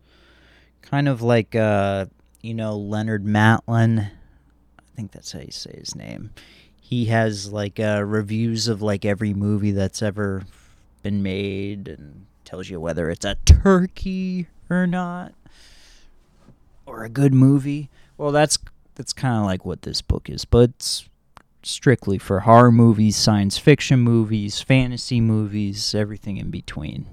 [0.80, 2.06] kind of like uh,
[2.40, 4.10] you know Leonard Matlin.
[4.78, 6.30] I think that's how you say his name
[6.88, 10.42] he has like uh, reviews of like every movie that's ever
[11.02, 15.34] been made and tells you whether it's a turkey or not
[16.86, 17.90] or a good movie.
[18.16, 18.56] Well, that's
[18.94, 21.08] that's kind of like what this book is, but it's
[21.62, 27.06] strictly for horror movies, science fiction movies, fantasy movies, everything in between.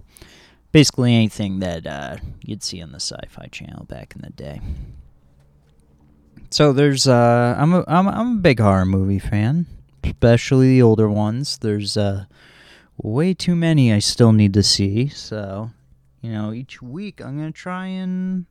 [0.71, 4.61] Basically anything that uh, you'd see on the Sci-Fi Channel back in the day.
[6.49, 9.65] So there's uh I'm a I'm I'm a big horror movie fan,
[10.01, 11.57] especially the older ones.
[11.57, 12.23] There's uh
[12.97, 15.07] way too many I still need to see.
[15.07, 15.71] So,
[16.21, 18.45] you know, each week I'm going to try and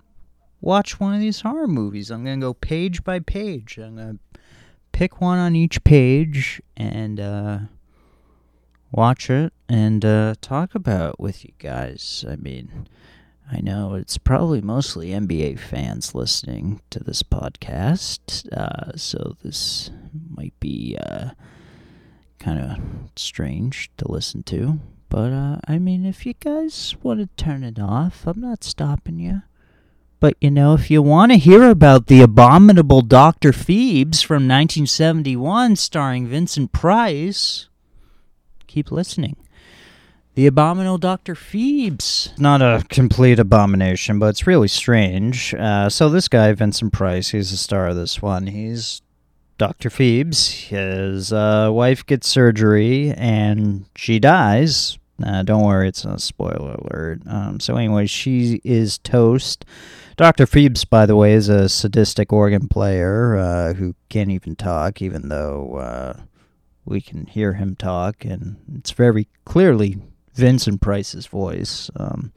[0.60, 2.10] watch one of these horror movies.
[2.10, 3.78] I'm going to go page by page.
[3.78, 4.40] I'm going to
[4.92, 7.58] pick one on each page and uh
[8.92, 12.24] watch it and uh talk about it with you guys.
[12.28, 12.86] I mean,
[13.50, 19.90] I know it's probably mostly NBA fans listening to this podcast, uh, so this
[20.30, 21.30] might be uh,
[22.44, 22.78] kind of
[23.16, 24.78] strange to listen to.
[25.08, 29.18] But uh, I mean, if you guys want to turn it off, I'm not stopping
[29.18, 29.42] you.
[30.20, 33.52] But you know, if you want to hear about the abominable Dr.
[33.52, 37.68] Phibes from 1971 starring Vincent Price,
[38.66, 39.36] keep listening.
[40.34, 41.36] The Abominable Dr.
[41.36, 42.36] Phibes.
[42.40, 45.54] Not a complete abomination, but it's really strange.
[45.54, 48.48] Uh, so, this guy, Vincent Price, he's the star of this one.
[48.48, 49.00] He's
[49.58, 49.88] Dr.
[49.88, 50.68] Phibes.
[50.68, 54.98] His uh, wife gets surgery and she dies.
[55.24, 57.20] Uh, don't worry, it's a spoiler alert.
[57.26, 59.64] Um, so, anyway, she is toast.
[60.16, 60.44] Dr.
[60.44, 65.28] Phibes, by the way, is a sadistic organ player uh, who can't even talk, even
[65.28, 66.20] though uh,
[66.84, 69.98] we can hear him talk, and it's very clearly
[70.34, 71.90] Vincent Price's voice.
[71.96, 72.32] Um,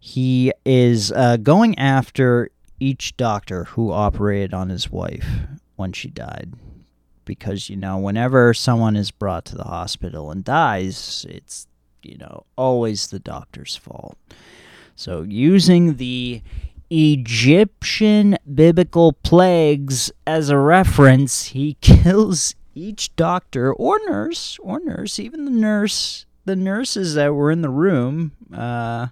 [0.00, 2.50] he is uh, going after
[2.80, 5.26] each doctor who operated on his wife
[5.78, 6.52] when she died.
[7.24, 11.66] Because, you know, whenever someone is brought to the hospital and dies, it's,
[12.02, 14.16] you know, always the doctor's fault.
[14.96, 16.42] So, using the
[16.90, 25.44] Egyptian biblical plagues as a reference, he kills each doctor or nurse, or nurse, even
[25.44, 29.08] the nurse the nurses that were in the room, uh,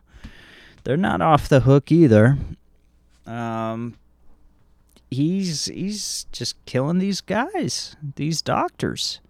[0.83, 2.39] they're not off the hook either.
[3.27, 3.95] Um,
[5.11, 9.21] he's he's just killing these guys, these doctors.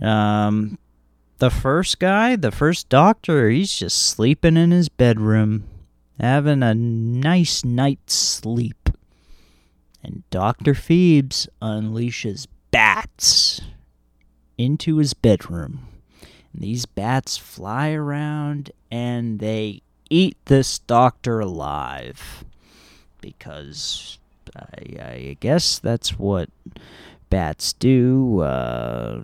[0.00, 0.78] Um,
[1.38, 5.64] the first guy, the first doctor, he's just sleeping in his bedroom,
[6.18, 8.90] having a nice night's sleep.
[10.02, 10.74] And Dr.
[10.74, 13.60] Phibes unleashes bats
[14.56, 15.88] into his bedroom.
[16.52, 22.44] And these bats fly around and they eat this doctor alive.
[23.20, 24.17] Because
[24.56, 26.50] I, I guess that's what
[27.30, 28.40] bats do.
[28.40, 29.22] Uh,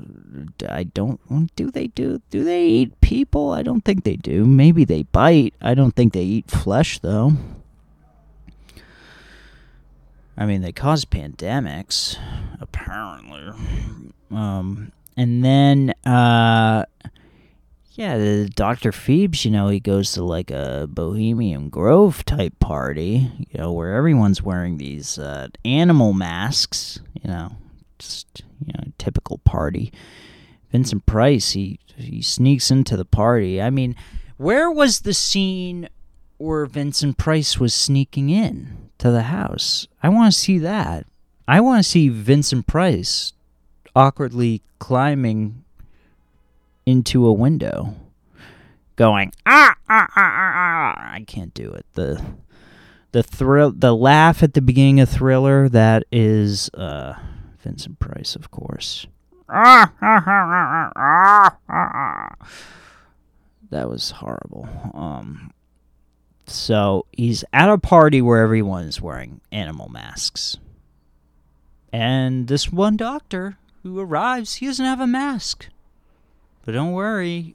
[0.69, 1.21] I don't.
[1.57, 2.21] Do they do?
[2.31, 3.51] Do they eat people?
[3.51, 4.45] I don't think they do.
[4.45, 5.55] Maybe they bite.
[5.61, 7.33] I don't think they eat flesh though.
[10.37, 12.19] I mean, they cause pandemics,
[12.61, 13.53] apparently.
[14.33, 16.87] Um, and then, uh,
[17.95, 18.91] yeah, the Dr.
[18.91, 23.95] Phibes, you know, he goes to like a Bohemian Grove type party, you know, where
[23.95, 27.53] everyone's wearing these uh, animal masks, you know,
[28.01, 29.93] just, you know, typical party.
[30.73, 33.63] Vincent Price, he he sneaks into the party.
[33.63, 33.95] I mean,
[34.39, 35.89] where was the scene
[36.39, 39.87] where Vincent Price was sneaking in to the house?
[40.03, 41.07] I want to see that.
[41.47, 43.35] I want to see Vincent Price
[43.95, 45.64] awkwardly climbing
[46.87, 47.95] into a window,
[48.97, 50.95] going ah ah ah ah.
[50.97, 51.13] ah.
[51.15, 51.87] I can't do it.
[51.95, 52.25] The
[53.13, 55.69] the thrill, the laugh at the beginning of Thriller.
[55.69, 57.15] That is uh,
[57.61, 59.07] Vincent Price, of course.
[63.71, 64.69] That was horrible.
[64.95, 65.53] Um,
[66.47, 70.59] so he's at a party where everyone is wearing animal masks.
[71.93, 75.69] And this one doctor who arrives, he doesn't have a mask.
[76.65, 77.55] But don't worry,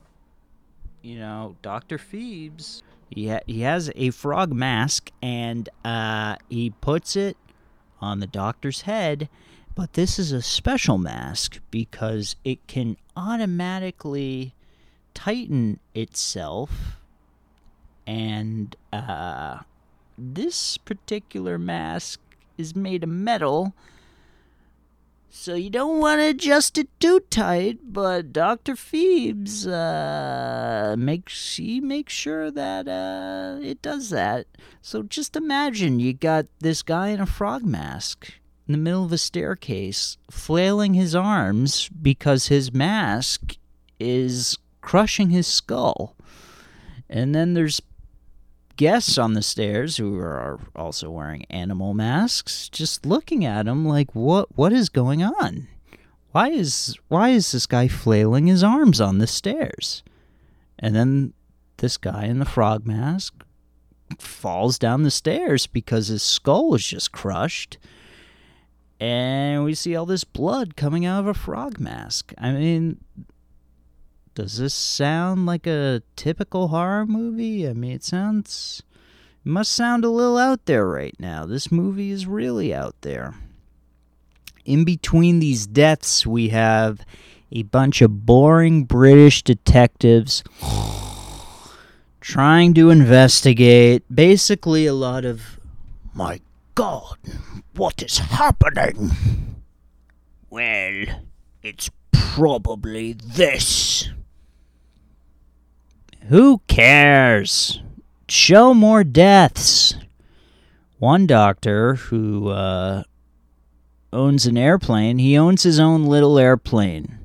[1.02, 1.98] you know, Dr.
[1.98, 7.38] Phibes, he, ha- he has a frog mask and uh, he puts it
[8.02, 9.30] on the doctor's head
[9.80, 14.54] but this is a special mask because it can automatically
[15.14, 16.98] tighten itself.
[18.06, 19.60] And uh,
[20.18, 22.20] this particular mask
[22.58, 23.74] is made of metal.
[25.32, 28.74] So you don't want to adjust it too tight, but Dr.
[28.74, 34.48] Phibes uh, makes he makes sure that uh, it does that.
[34.82, 38.34] So just imagine you got this guy in a frog mask
[38.68, 43.56] in the middle of a staircase, flailing his arms because his mask
[44.00, 46.16] is crushing his skull.
[47.08, 47.82] And then there's
[48.80, 54.16] guests on the stairs who are also wearing animal masks, just looking at him like,
[54.16, 54.48] "What?
[54.56, 55.68] What is going on?
[56.32, 60.02] Why is why is this guy flailing his arms on the stairs?"
[60.80, 61.34] And then
[61.78, 63.44] this guy in the frog mask
[64.18, 67.78] falls down the stairs because his skull was just crushed
[68.98, 72.34] and we see all this blood coming out of a frog mask.
[72.38, 73.04] I mean,
[74.36, 77.68] does this sound like a typical horror movie?
[77.68, 78.84] I mean, it sounds.
[79.46, 81.46] It must sound a little out there right now.
[81.46, 83.36] This movie is really out there.
[84.66, 87.06] In between these deaths, we have
[87.52, 90.44] a bunch of boring British detectives
[92.22, 94.04] trying to investigate.
[94.14, 95.60] Basically, a lot of,
[96.14, 96.42] my
[96.76, 97.18] God,
[97.76, 99.12] what is happening?
[100.50, 101.06] Well,
[101.64, 104.10] it's probably this.
[106.28, 107.82] Who cares?
[108.28, 109.96] Show more deaths.
[111.00, 113.04] One doctor who uh,
[114.12, 117.18] owns an airplane, he owns his own little airplane.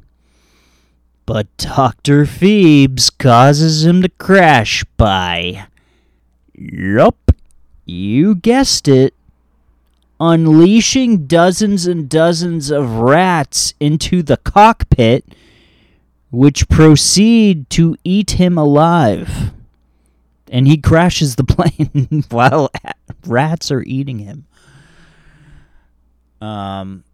[1.27, 2.25] But Dr.
[2.25, 5.67] Phibes causes him to crash by.
[6.55, 7.33] Yup,
[7.85, 9.15] you guessed it
[10.21, 15.25] unleashing dozens and dozens of rats into the cockpit,
[16.35, 19.53] which proceed to eat him alive.
[20.51, 22.71] And he crashes the plane while
[23.27, 24.47] rats are eating him.
[26.41, 27.05] Um,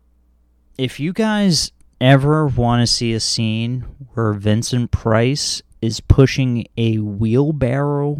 [0.77, 6.99] if you guys ever want to see a scene where Vincent Price is pushing a
[6.99, 8.17] wheelbarrow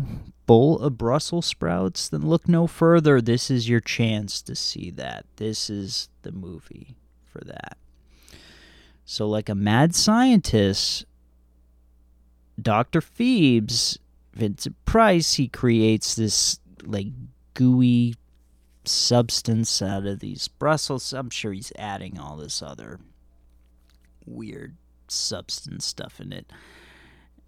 [0.47, 3.21] full of Brussels sprouts, then look no further.
[3.21, 5.25] This is your chance to see that.
[5.37, 7.77] This is the movie for that.
[9.11, 11.05] So, like a mad scientist,
[12.63, 13.01] Dr.
[13.01, 13.99] Phibes,
[14.35, 17.09] Vincent Price, he creates this like
[17.55, 18.15] gooey
[18.85, 21.13] substance out of these Brussels.
[21.13, 23.01] I'm sure he's adding all this other
[24.27, 24.77] weird
[25.09, 26.47] substance stuff in it.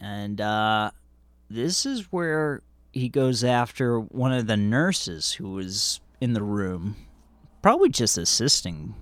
[0.01, 0.91] And uh,
[1.49, 2.61] this is where
[2.93, 6.97] he goes after one of the nurses who was in the room,
[7.63, 8.97] probably just assisting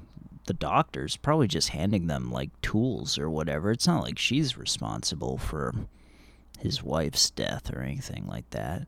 [0.47, 3.71] the doctors, probably just handing them like tools or whatever.
[3.71, 5.75] It's not like she's responsible for
[6.59, 8.87] his wife's death or anything like that.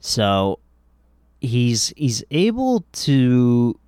[0.00, 0.60] So
[1.40, 3.78] he's he's able to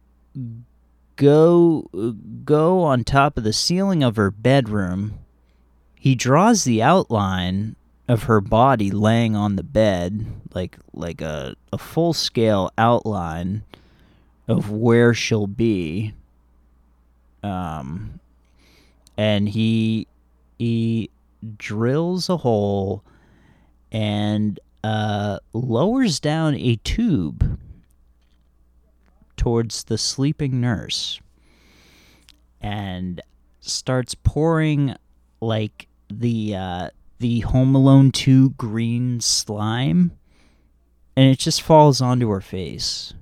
[1.17, 1.89] go
[2.45, 5.19] go on top of the ceiling of her bedroom.
[5.95, 7.77] He draws the outline
[8.09, 13.65] of her body laying on the bed, like like a, a full scale outline
[14.47, 16.15] of where she'll be.
[17.43, 18.21] Um,
[19.17, 20.07] and he
[20.59, 21.11] he
[21.57, 23.05] drills a hole
[23.93, 27.59] and uh, lowers down a tube
[29.37, 31.21] towards the sleeping nurse
[32.61, 33.21] and
[33.61, 34.95] starts pouring
[35.41, 40.13] like the uh, the Home Alone 2 green slime
[41.17, 43.13] and it just falls onto her face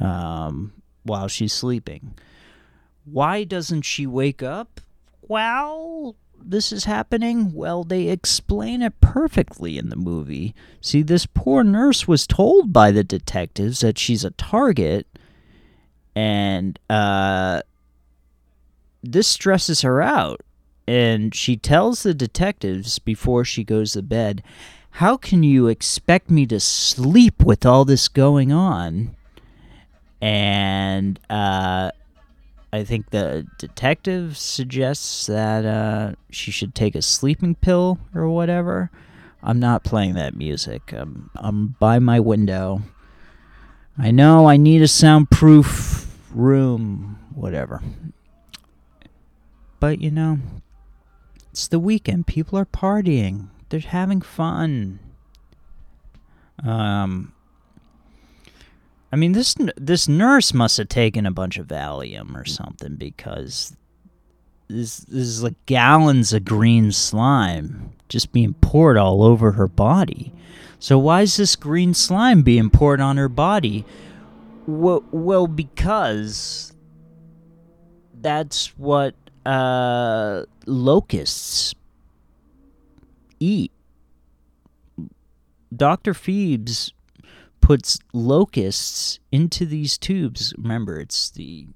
[0.00, 2.14] um, while she's sleeping.
[3.04, 4.80] Why doesn't she wake up?
[5.22, 7.52] Well, this is happening?
[7.52, 10.54] Well, they explain it perfectly in the movie.
[10.80, 15.06] See, this poor nurse was told by the detectives that she's a target,
[16.14, 17.62] and uh,
[19.02, 20.40] this stresses her out.
[20.86, 24.42] And she tells the detectives before she goes to bed,
[24.90, 29.14] How can you expect me to sleep with all this going on?
[30.20, 31.92] And uh,
[32.72, 38.90] I think the detective suggests that uh, she should take a sleeping pill or whatever.
[39.42, 40.92] I'm not playing that music.
[40.92, 42.80] I'm, I'm by my window.
[43.98, 47.82] I know I need a soundproof room, whatever.
[49.78, 50.38] But you know,
[51.50, 52.26] it's the weekend.
[52.26, 53.48] People are partying.
[53.68, 54.98] They're having fun.
[56.64, 57.34] Um,
[59.12, 63.76] I mean, this this nurse must have taken a bunch of Valium or something because
[64.68, 70.32] this, this is like gallons of green slime just being poured all over her body.
[70.78, 73.84] So why is this green slime being poured on her body?
[74.66, 76.72] Well, well because
[78.20, 81.74] that's what uh, locusts
[83.40, 83.72] eat.
[85.74, 86.12] Dr.
[86.14, 86.92] Phibes
[87.62, 90.52] puts locusts into these tubes.
[90.58, 91.68] Remember, it's the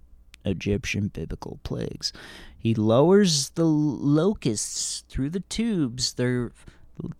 [0.45, 2.13] Egyptian biblical plagues.
[2.59, 6.13] He lowers the locusts through the tubes.
[6.15, 6.53] They're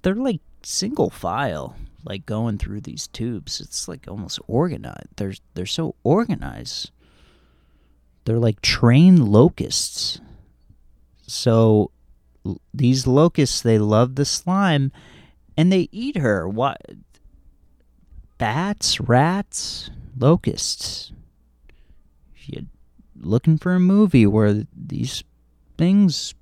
[0.03, 3.61] they're like single file, like going through these tubes.
[3.61, 5.09] It's like almost organized.
[5.17, 6.91] They're they're so organized.
[8.25, 10.21] They're like trained locusts.
[11.29, 11.91] So
[12.75, 14.93] these locusts, they love the slime,
[15.57, 16.49] and they eat her.
[16.49, 16.81] What?
[18.39, 21.13] Bats, rats, locusts.
[22.35, 22.65] If you're
[23.19, 25.25] looking for a movie where these
[25.79, 26.35] things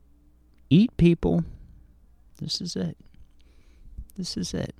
[0.70, 1.44] eat people,
[2.40, 2.96] this is it.
[4.16, 4.74] This is it.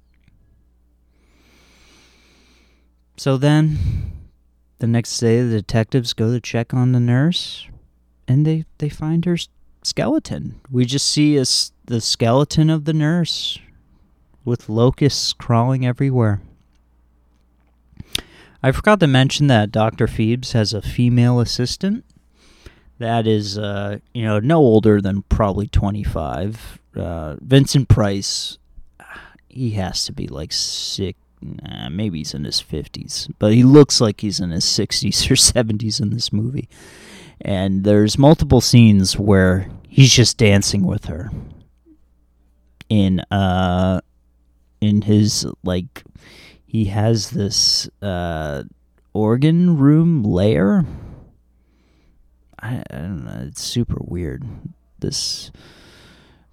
[3.16, 3.78] So then,
[4.78, 7.68] the next day, the detectives go to check on the nurse,
[8.26, 9.36] and they, they find her
[9.82, 10.60] skeleton.
[10.70, 11.44] We just see a,
[11.84, 13.58] the skeleton of the nurse
[14.44, 16.42] with locusts crawling everywhere.
[18.64, 20.06] I forgot to mention that Dr.
[20.06, 22.02] Phibes has a female assistant
[22.98, 26.78] that is, uh, you know, no older than probably 25.
[26.96, 28.56] Uh, Vincent Price,
[29.50, 31.16] he has to be like sick.
[31.42, 35.34] Nah, maybe he's in his 50s, but he looks like he's in his 60s or
[35.34, 36.70] 70s in this movie.
[37.42, 41.30] And there's multiple scenes where he's just dancing with her
[42.88, 44.00] in uh
[44.80, 46.02] in his like
[46.74, 48.64] he has this uh,
[49.12, 50.84] organ room layer.
[52.60, 53.44] I, I don't know.
[53.46, 54.42] It's super weird.
[54.98, 55.52] This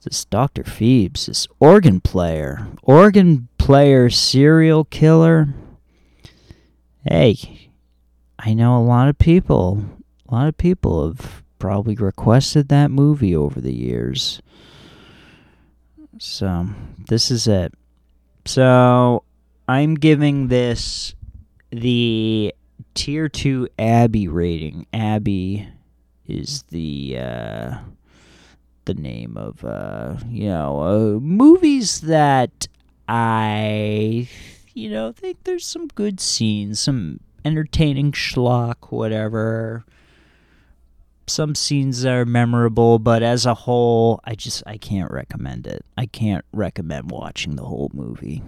[0.03, 0.61] this Dr.
[0.61, 5.55] Phibes, this organ player, organ player serial killer.
[7.03, 7.71] Hey,
[8.37, 9.83] I know a lot of people,
[10.29, 14.39] a lot of people have probably requested that movie over the years.
[16.19, 16.67] So,
[17.07, 17.73] this is it.
[18.45, 19.23] So,
[19.71, 21.15] I'm giving this
[21.69, 22.53] the
[22.93, 24.85] tier 2 Abby rating.
[24.91, 25.69] Abby
[26.27, 27.77] is the uh,
[28.83, 32.67] the name of uh, you know uh, movies that
[33.07, 34.27] I
[34.73, 39.85] you know think there's some good scenes, some entertaining schlock, whatever.
[41.27, 45.85] Some scenes are memorable, but as a whole, I just I can't recommend it.
[45.97, 48.43] I can't recommend watching the whole movie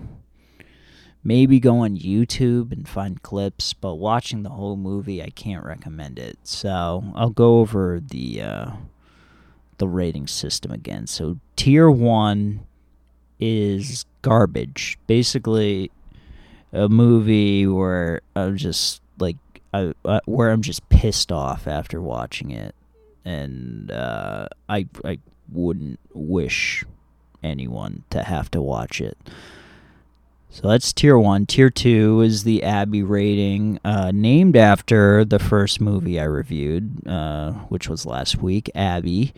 [1.24, 6.20] maybe go on YouTube and find clips, but watching the whole movie, I can't recommend
[6.20, 6.38] it.
[6.44, 8.72] So I'll go over the uh,
[9.78, 11.08] the rating system again.
[11.08, 12.66] So tier one
[13.40, 14.98] is garbage.
[15.08, 15.92] Basically,
[16.72, 19.38] a movie where I'm just like,
[19.74, 22.76] I, uh, where I'm just pissed off after watching it,
[23.24, 25.20] and uh, I I
[25.52, 26.84] wouldn't wish
[27.44, 29.18] anyone to have to watch it.
[30.54, 31.48] So that's tier one.
[31.48, 37.54] Tier two is the Abby rating, uh, named after the first movie I reviewed, uh,
[37.70, 39.34] which was last week, Abby.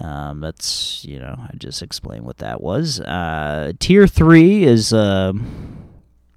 [0.00, 3.00] Um, that's, you know, I just explained what that was.
[3.00, 5.42] Uh, tier three is, uh, you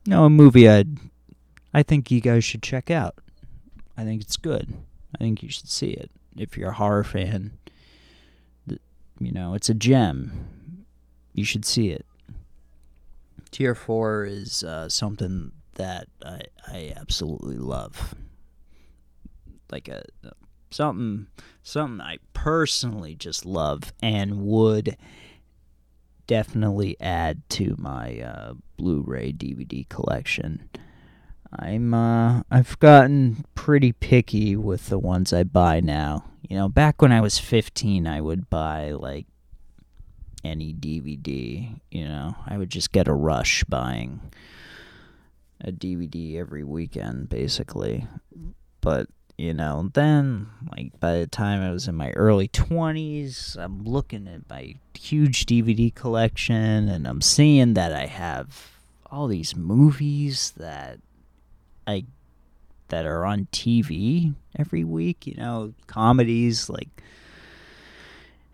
[0.06, 0.84] know, a movie I
[1.74, 3.16] I think you guys should check out.
[3.96, 4.74] I think it's good.
[5.16, 7.52] I think you should see it if you're a horror fan.
[8.68, 10.86] You know, it's a gem.
[11.34, 12.06] You should see it.
[13.54, 18.16] Tier four is uh, something that I I absolutely love.
[19.72, 20.04] Like a
[20.72, 21.28] something
[21.62, 24.98] something I personally just love and would
[26.26, 30.68] definitely add to my uh, Blu-ray DVD collection.
[31.56, 36.26] I'm uh, I've gotten pretty picky with the ones I buy now.
[36.42, 39.28] You know, back when I was 15, I would buy like
[40.44, 41.80] any DVD.
[41.92, 44.22] You know, I would just get a rush buying
[45.62, 48.08] a DVD every weekend, basically.
[48.82, 53.84] But you know, then like by the time I was in my early 20s, I'm
[53.84, 58.74] looking at my huge DVD collection and I'm seeing that I have
[59.10, 61.00] all these movies that
[61.88, 62.06] I
[62.90, 67.02] that are on TV every week, you know, comedies like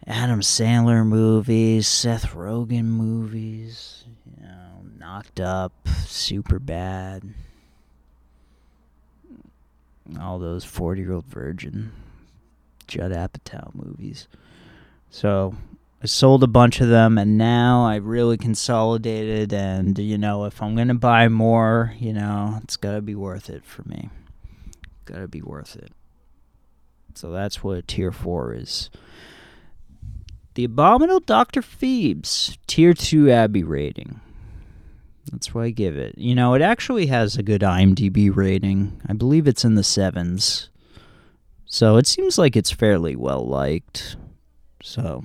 [0.08, 5.74] Adam Sandler movies, Seth Rogen movies, you know, Knocked Up,
[6.06, 7.24] Super Bad,
[10.20, 11.92] all those 40 year old virgin,
[12.88, 14.28] Judd Apatow movies.
[15.10, 15.56] So
[16.02, 19.54] I sold a bunch of them, and now I really consolidated.
[19.54, 23.66] And you know, if I'm gonna buy more, you know, it's gotta be worth it
[23.66, 24.10] for me.
[25.06, 25.92] Gotta be worth it.
[27.16, 28.90] So that's what tier four is.
[30.60, 31.62] The Abominable Dr.
[31.62, 34.20] Phibes, tier two Abby rating.
[35.32, 36.18] That's why I give it.
[36.18, 39.02] You know, it actually has a good IMDb rating.
[39.08, 40.70] I believe it's in the sevens.
[41.64, 44.18] So it seems like it's fairly well liked.
[44.84, 45.24] So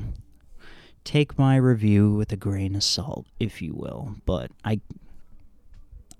[1.03, 4.15] take my review with a grain of salt, if you will.
[4.25, 4.81] But I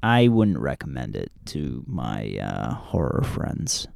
[0.03, 3.87] I wouldn't recommend it to my uh, horror friends.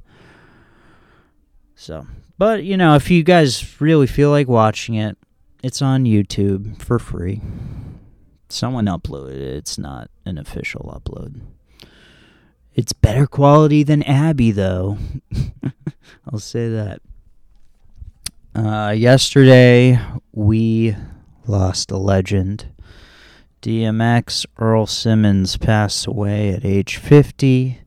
[1.80, 2.08] So,
[2.38, 5.16] but you know, if you guys really feel like watching it,
[5.62, 7.40] it's on YouTube for free.
[8.48, 9.56] Someone uploaded it.
[9.56, 11.40] It's not an official upload.
[12.74, 14.98] It's better quality than Abby, though.
[16.32, 17.00] I'll say that.
[18.56, 20.00] Uh, yesterday,
[20.32, 20.96] we
[21.46, 22.66] lost a legend.
[23.62, 27.82] DMX Earl Simmons passed away at age 50.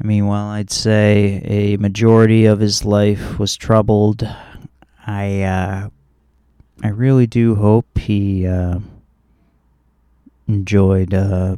[0.00, 4.28] I mean, while I'd say a majority of his life was troubled,
[5.06, 5.88] I uh,
[6.82, 8.78] I really do hope he uh,
[10.46, 11.56] enjoyed uh,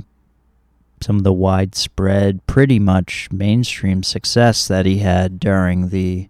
[1.03, 6.28] some of the widespread, pretty much mainstream success that he had during the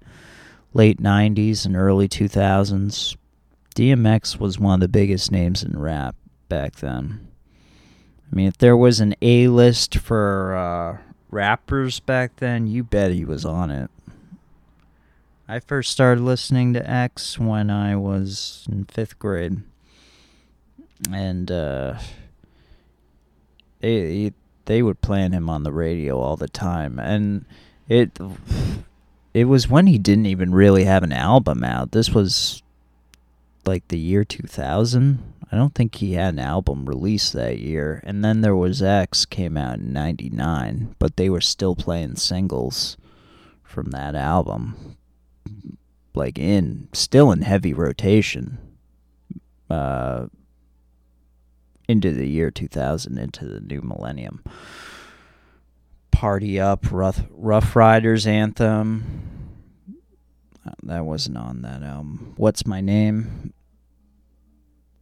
[0.75, 3.17] late 90s and early 2000s.
[3.77, 6.17] DMX was one of the biggest names in rap
[6.49, 7.29] back then.
[8.31, 13.13] I mean, if there was an A list for uh, rappers back then, you bet
[13.13, 13.91] he was on it.
[15.49, 19.63] I first started listening to X when I was in fifth grade.
[21.13, 21.99] And, uh,
[23.81, 24.33] they
[24.67, 27.45] they would play him on the radio all the time, and
[27.89, 28.19] it
[29.35, 31.93] it was when he didn't even really have an album out.
[31.93, 32.63] This was
[33.67, 35.19] like the year 2000.
[35.53, 38.01] I don't think he had an album released that year.
[38.05, 42.97] And then there was X came out in 99, but they were still playing singles
[43.65, 44.97] from that album
[46.15, 48.59] like in still in heavy rotation.
[49.69, 50.27] Uh
[51.89, 54.45] into the year 2000, into the new millennium.
[56.13, 59.23] Party Up, Rough, Rough Riders Anthem.
[60.85, 62.35] That wasn't on that album.
[62.37, 63.53] What's My Name?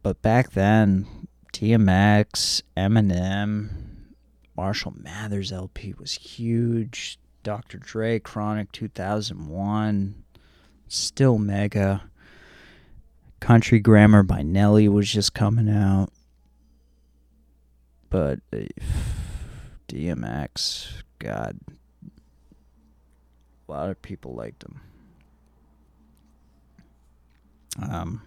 [0.01, 3.69] But back then, DMX, Eminem,
[4.55, 7.19] Marshall Mathers LP was huge.
[7.43, 7.77] Dr.
[7.77, 10.23] Dre, Chronic 2001,
[10.87, 12.03] still mega.
[13.39, 16.09] Country Grammar by Nelly was just coming out.
[18.09, 18.65] But uh,
[19.87, 21.57] DMX, God,
[23.67, 24.81] a lot of people liked him.
[27.81, 28.21] Um,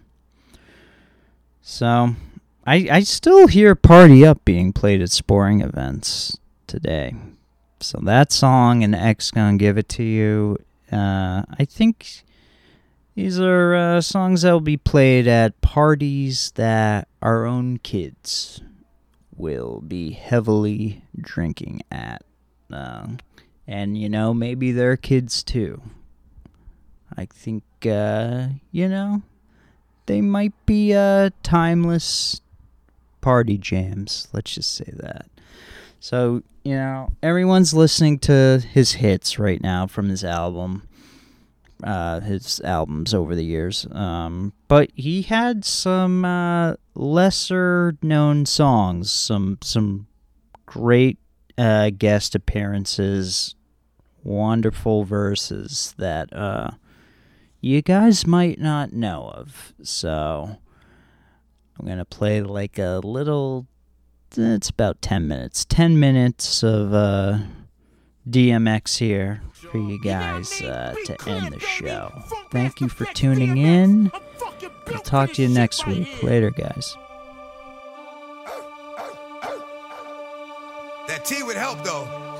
[1.63, 2.15] so
[2.67, 6.37] I I still hear "Party Up" being played at sporting events
[6.67, 7.15] today.
[7.79, 10.57] So that song and X gonna give it to you.
[10.91, 12.23] Uh, I think
[13.15, 18.61] these are uh, songs that will be played at parties that our own kids
[19.35, 22.23] will be heavily drinking at.
[22.71, 23.07] Uh,
[23.67, 25.81] and, you know, maybe their kids too.
[27.15, 29.21] I think, uh, you know,
[30.05, 32.41] they might be uh, timeless
[33.21, 34.27] party jams.
[34.33, 35.27] Let's just say that.
[35.99, 40.87] So, you know, everyone's listening to his hits right now from his album,
[41.83, 43.87] uh, his albums over the years.
[43.91, 50.07] Um, but he had some uh, lesser known songs, some some
[50.65, 51.17] great
[51.57, 53.55] uh, guest appearances,
[54.23, 56.71] wonderful verses that uh,
[57.63, 59.73] you guys might not know of.
[59.81, 60.57] So
[61.79, 63.67] I'm going to play like a little,
[64.35, 65.63] it's about 10 minutes.
[65.63, 67.37] 10 minutes of uh,
[68.29, 72.11] DMX here for you guys uh, to end the show.
[72.51, 74.11] Thank you for tuning in.
[74.87, 76.21] I'll talk to you next week.
[76.21, 76.97] Later, guys.
[81.07, 82.32] That tea would help though.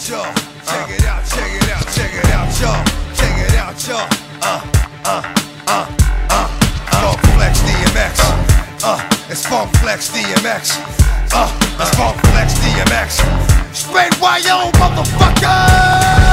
[0.00, 0.34] Out, y'all.
[0.64, 2.84] Check it out, check it out, check it out, y'all.
[3.14, 4.08] Check it out, y'all.
[4.42, 4.60] Uh,
[5.04, 5.34] uh,
[5.66, 5.96] uh,
[6.30, 6.46] uh.
[6.90, 8.20] Funk Flex DMX.
[8.82, 10.78] Uh, it's Funk Flex DMX.
[11.32, 11.48] Uh,
[11.80, 13.59] it's Funk Flex DMX.
[13.70, 15.46] Straight YO, motherfucker!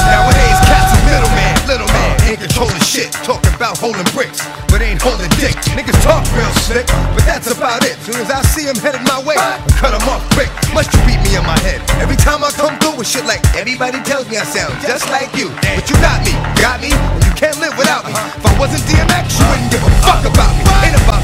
[0.10, 3.14] Nowadays, cats are middleman, little man, ain't controlling shit.
[3.22, 4.42] Talking about holding bricks,
[4.74, 5.54] but ain't holding dick.
[5.78, 7.94] Niggas talk real slick, but that's about it.
[8.02, 10.50] Soon as I see him headed my way, I cut him off quick.
[10.74, 11.78] Must you beat me in my head?
[12.02, 15.30] Every time I come through with shit like everybody tells me I sound just like
[15.38, 15.54] you.
[15.62, 18.18] But you got me, got me, and you can't live without me.
[18.18, 20.66] If I wasn't DMX, you wouldn't give a fuck about me.
[20.90, 21.17] Ain't about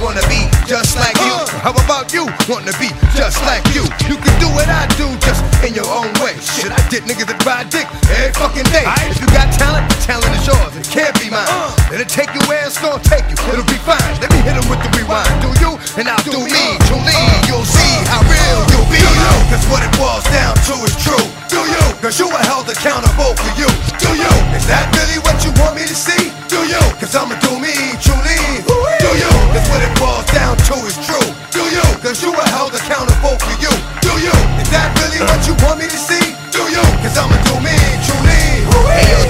[0.00, 1.34] wanna be just like you.
[1.62, 2.26] How about you?
[2.46, 3.82] wanna be just like you.
[4.06, 6.38] You can do what I do, just in your own way.
[6.38, 8.86] Shit, I get niggas that ride dick every fucking day.
[9.10, 10.72] If you got talent, the talent is yours.
[10.78, 11.46] It can't be mine.
[11.50, 11.94] Uh.
[11.94, 13.36] It'll take you where it's gonna take you.
[13.50, 14.00] It'll be fine.
[14.22, 15.34] Let me hit him with the rewind.
[15.42, 16.78] Do you, and I'll do me.
[16.86, 17.48] Truly, uh.
[17.50, 19.02] you'll see how real you'll be.
[19.02, 19.34] Do you?
[19.50, 21.26] Cause what it boils down to is true.
[21.50, 21.84] Do you?
[21.98, 23.68] Cause you are held accountable for you.
[23.98, 24.32] Do you?
[24.54, 26.30] Is that really what you want me to see?
[26.46, 26.80] Do you?
[27.02, 28.87] Cause I'ma do me, truly.
[29.08, 29.32] Do you?
[29.56, 31.28] Cause what it boils down to is true.
[31.56, 31.80] Do you?
[32.04, 33.72] Cause you are held accountable for you.
[34.04, 34.36] Do you?
[34.60, 36.36] Is that really what you want me to see?
[36.52, 36.84] Do you?
[37.00, 37.72] Cause I'ma do me,
[38.04, 38.68] truly.
[38.92, 39.27] Hey yo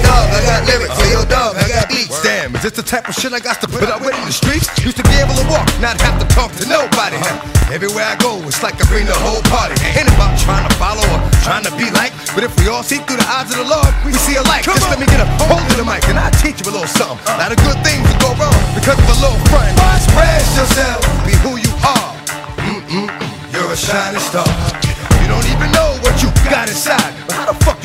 [0.59, 0.97] got lyrics.
[0.99, 2.21] Hey yo dog, I got beats.
[2.21, 4.35] Damn, is this the type of shit I got to put up with in the
[4.35, 4.67] streets?
[4.83, 7.17] Used to be able to walk, not have to talk to nobody.
[7.71, 9.77] Everywhere I go, it's like I bring the whole party.
[9.95, 12.99] Ain't about trying to follow or trying to be like, but if we all see
[13.05, 14.65] through the eyes of the Lord, we see alike.
[14.65, 16.89] Just let me get a hold of the mic and I'll teach you a little
[16.89, 17.19] something.
[17.29, 19.71] A lot of good things will go wrong because of a little front.
[19.95, 22.11] Express yourself, be who you are.
[22.59, 24.78] Mm-mm-mm, you're a shining star.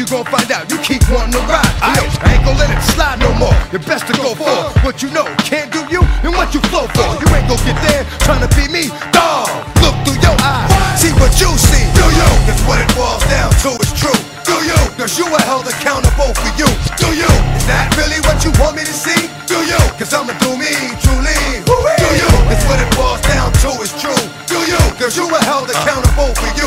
[0.05, 0.69] You gonna find out?
[0.69, 1.65] You keep wanting to ride.
[1.81, 3.57] I, know, I ain't gonna let it slide no more.
[3.73, 4.53] You're best to go for
[4.85, 7.09] what you know can't do you and what you flow for.
[7.17, 9.49] You ain't gonna get there trying to be me, dog.
[9.81, 10.69] Look through your eyes,
[11.01, 11.85] see what you see.
[11.97, 12.29] Do you?
[12.45, 14.21] Cause what it boils down to is true.
[14.45, 14.77] Do you?
[15.01, 16.69] Cause you are held accountable for you.
[17.01, 17.31] Do you?
[17.57, 19.33] Is that really what you want me to see?
[19.49, 19.81] Do you?
[19.97, 20.69] Cause I'ma do me,
[21.01, 21.65] truly.
[21.65, 22.29] Do you?
[22.53, 24.21] Cause what it boils down to is true.
[24.53, 24.81] Do you?
[25.01, 26.64] Cause you are held accountable for you?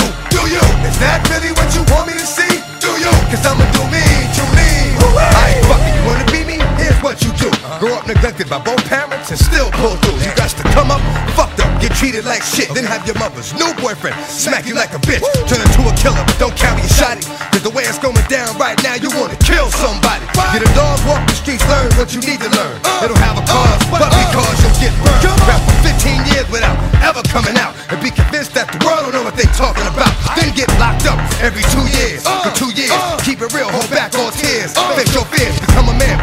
[8.47, 10.19] Neglected by both parents and still pull through.
[10.23, 11.01] You got to come up,
[11.35, 12.69] fucked up, get treated like shit.
[12.73, 15.23] Then have your mother's new boyfriend smack you like a bitch.
[15.47, 17.23] Turn into a killer, but don't carry a shotty.
[17.51, 20.25] Cause the way it's going down right now, you wanna kill somebody.
[20.53, 22.75] Get a dog, walk the streets, learn what you need to learn.
[23.03, 24.23] It'll have a cause, but uh, uh, uh.
[24.27, 25.25] because you'll get burned.
[25.47, 27.75] Rap for 15 years without ever coming out.
[27.89, 30.11] And be convinced that the world don't know what they talking about.
[30.35, 32.23] Then get locked up every two years.
[32.23, 32.91] For two years,
[33.23, 34.75] keep it real, hold back all tears.
[34.95, 36.16] Face your fears, become a man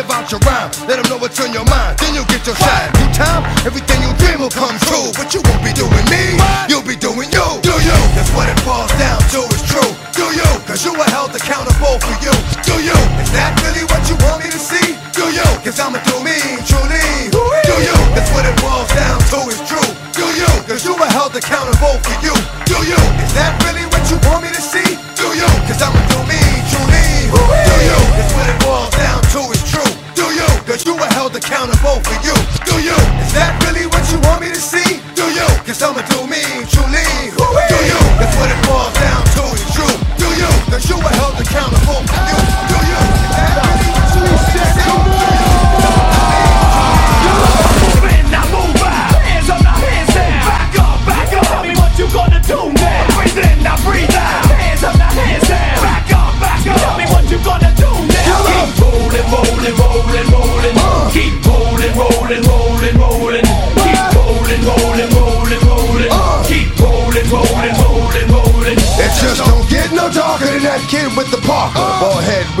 [0.00, 0.70] live out your rhyme.
[0.88, 2.00] Let them know what's on your mind.
[2.00, 2.88] Then you'll get your shine.
[2.96, 5.12] New time, everything you dream will come true.
[5.12, 6.40] But you won't be doing me,
[6.72, 7.46] you'll be doing you.
[7.60, 7.98] Do you?
[8.16, 9.92] That's what it boils down to is true.
[10.16, 10.48] Do you?
[10.64, 12.32] Cause you are held accountable for you.
[12.64, 12.96] Do you?
[13.20, 14.96] Is that really what you want me to see?
[15.12, 15.48] Do you?
[15.60, 17.28] Cause I'ma do me, truly.
[17.68, 17.96] Do you?
[18.16, 19.90] That's what it boils down to is true.
[20.16, 20.50] Do you?
[20.64, 22.32] Cause you are held accountable for you.
[22.64, 23.00] Do you?
[23.20, 24.69] Is that really what you want me to see?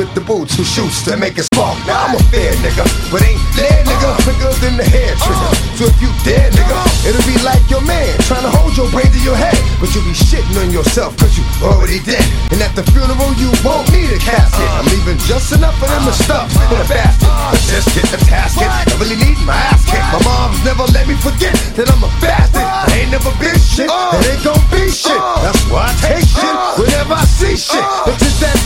[0.00, 1.76] With the boots who shoots to make it spark.
[1.84, 5.52] Now I'm a fair nigga, but ain't there nigga quicker than the hair trigger.
[5.76, 9.12] So if you dead nigga, it'll be like your man trying to hold your brain
[9.12, 12.24] to your head, but you'll be shitting on yourself cause you already dead.
[12.48, 14.64] And at the funeral you won't need a casket.
[14.72, 17.28] I'm leaving just enough of them to stuff in a basket.
[17.28, 18.72] But just get the casket.
[18.72, 20.08] I really need my ass kicked.
[20.16, 22.64] My mom's never let me forget that I'm a bastard.
[22.64, 25.20] I ain't never been shit, and ain't gon' be shit.
[25.44, 27.84] That's why I take shit whenever I see shit.
[28.08, 28.56] It's just that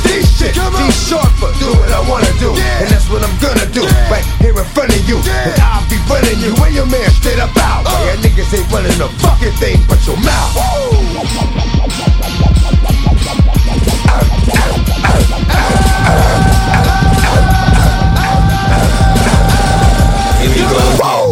[0.45, 0.55] shit.
[0.55, 3.85] D short for do what I wanna do, and that's what I'm gonna do.
[4.11, 7.39] Right here in front of you, and I'll be running you and your man straight
[7.39, 7.85] up out.
[8.05, 10.53] Yeah, niggas ain't running a fucking thing but your mouth.
[20.41, 21.24] Here we go.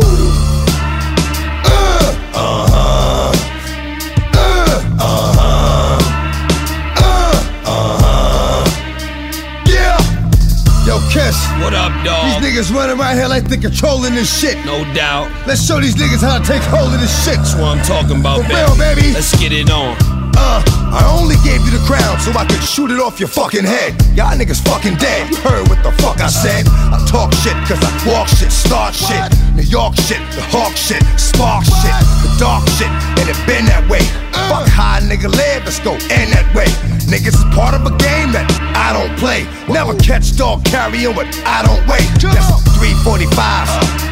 [12.53, 14.57] Niggas running around here like they controlling this shit.
[14.67, 15.31] No doubt.
[15.47, 17.37] Let's show these niggas how to take hold of this shit.
[17.37, 18.55] That's what I'm talking about, For baby.
[18.61, 19.13] real, baby.
[19.15, 19.97] Let's get it on.
[20.37, 23.65] Uh, I only gave you the crown so I could shoot it off your fucking
[23.65, 23.97] head.
[24.13, 25.31] Y'all niggas fucking dead.
[25.31, 26.69] You heard what the fuck I said?
[26.69, 29.25] I talk shit cause I walk shit, start shit.
[29.57, 33.89] New York shit, the hawk shit, spark shit, the dark shit, and it been that
[33.89, 34.05] way.
[34.53, 36.69] Fuck how nigga live, let's go end that way.
[37.09, 39.45] Niggas is part of a game that I don't play.
[39.69, 42.05] Never catch dog carrying what I don't weigh.
[42.21, 42.49] That's
[42.81, 43.33] 345,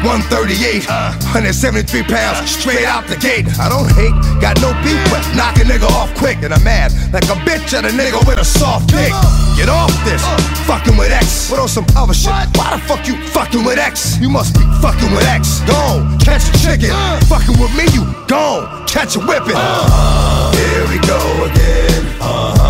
[0.05, 0.85] 138,
[1.33, 3.49] 173 pounds straight out the gate.
[3.57, 6.45] I don't hate, got no beef, but knock a nigga off quick.
[6.45, 9.13] And I'm mad like a bitch at a nigga with a soft dick.
[9.59, 10.23] Get off this,
[10.69, 11.51] fucking with X.
[11.51, 12.31] What on some other shit?
[12.57, 14.17] Why the fuck you fucking with X?
[14.23, 15.59] You must be fucking with X.
[15.67, 16.91] Gone, catch a chicken.
[16.91, 17.19] Uh.
[17.33, 19.57] Fucking with me, you gone, catch a whipping.
[19.57, 20.51] Uh.
[20.59, 22.03] Here we go again.
[22.21, 22.60] Uh-huh.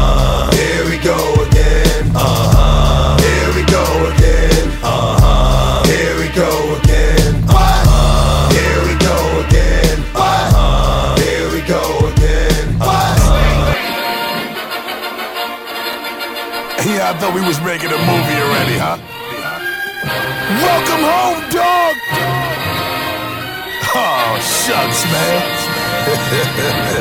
[17.31, 18.97] Thought we was making a movie already, huh?
[20.61, 21.95] Welcome home, dog!
[23.93, 25.41] Oh, shucks, man.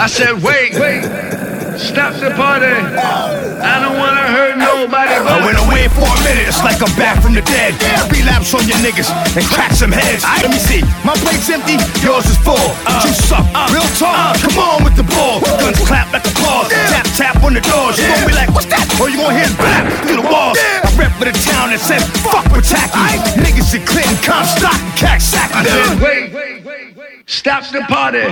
[0.01, 1.60] I said, wait, wait.
[1.81, 2.69] Stop the party.
[2.69, 6.93] I don't wanna hurt nobody I but went away for a minute, it's like I'm
[6.93, 7.73] back from the dead.
[7.81, 10.21] I relapse on your niggas and crack some heads.
[10.45, 12.61] Let me see, my plate's empty, yours is full.
[13.01, 14.37] you suck, real talk.
[14.45, 15.41] Come on with the ball.
[15.57, 16.69] Guns clap like applause.
[16.69, 17.97] Tap tap on the doors.
[17.97, 18.85] You gon' be like, what's that?
[19.01, 20.61] Or you gon' hear blap through the walls.
[20.61, 23.41] I rep with a town that says, fuck Pataki.
[23.41, 25.57] Niggas in Clinton, Comstock, and Coxsackie.
[25.57, 28.29] I said, wait, stop the party.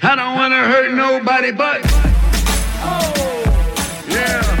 [0.00, 1.84] I don't wanna hurt nobody but.
[2.86, 4.04] Oh.
[4.08, 4.53] Yeah.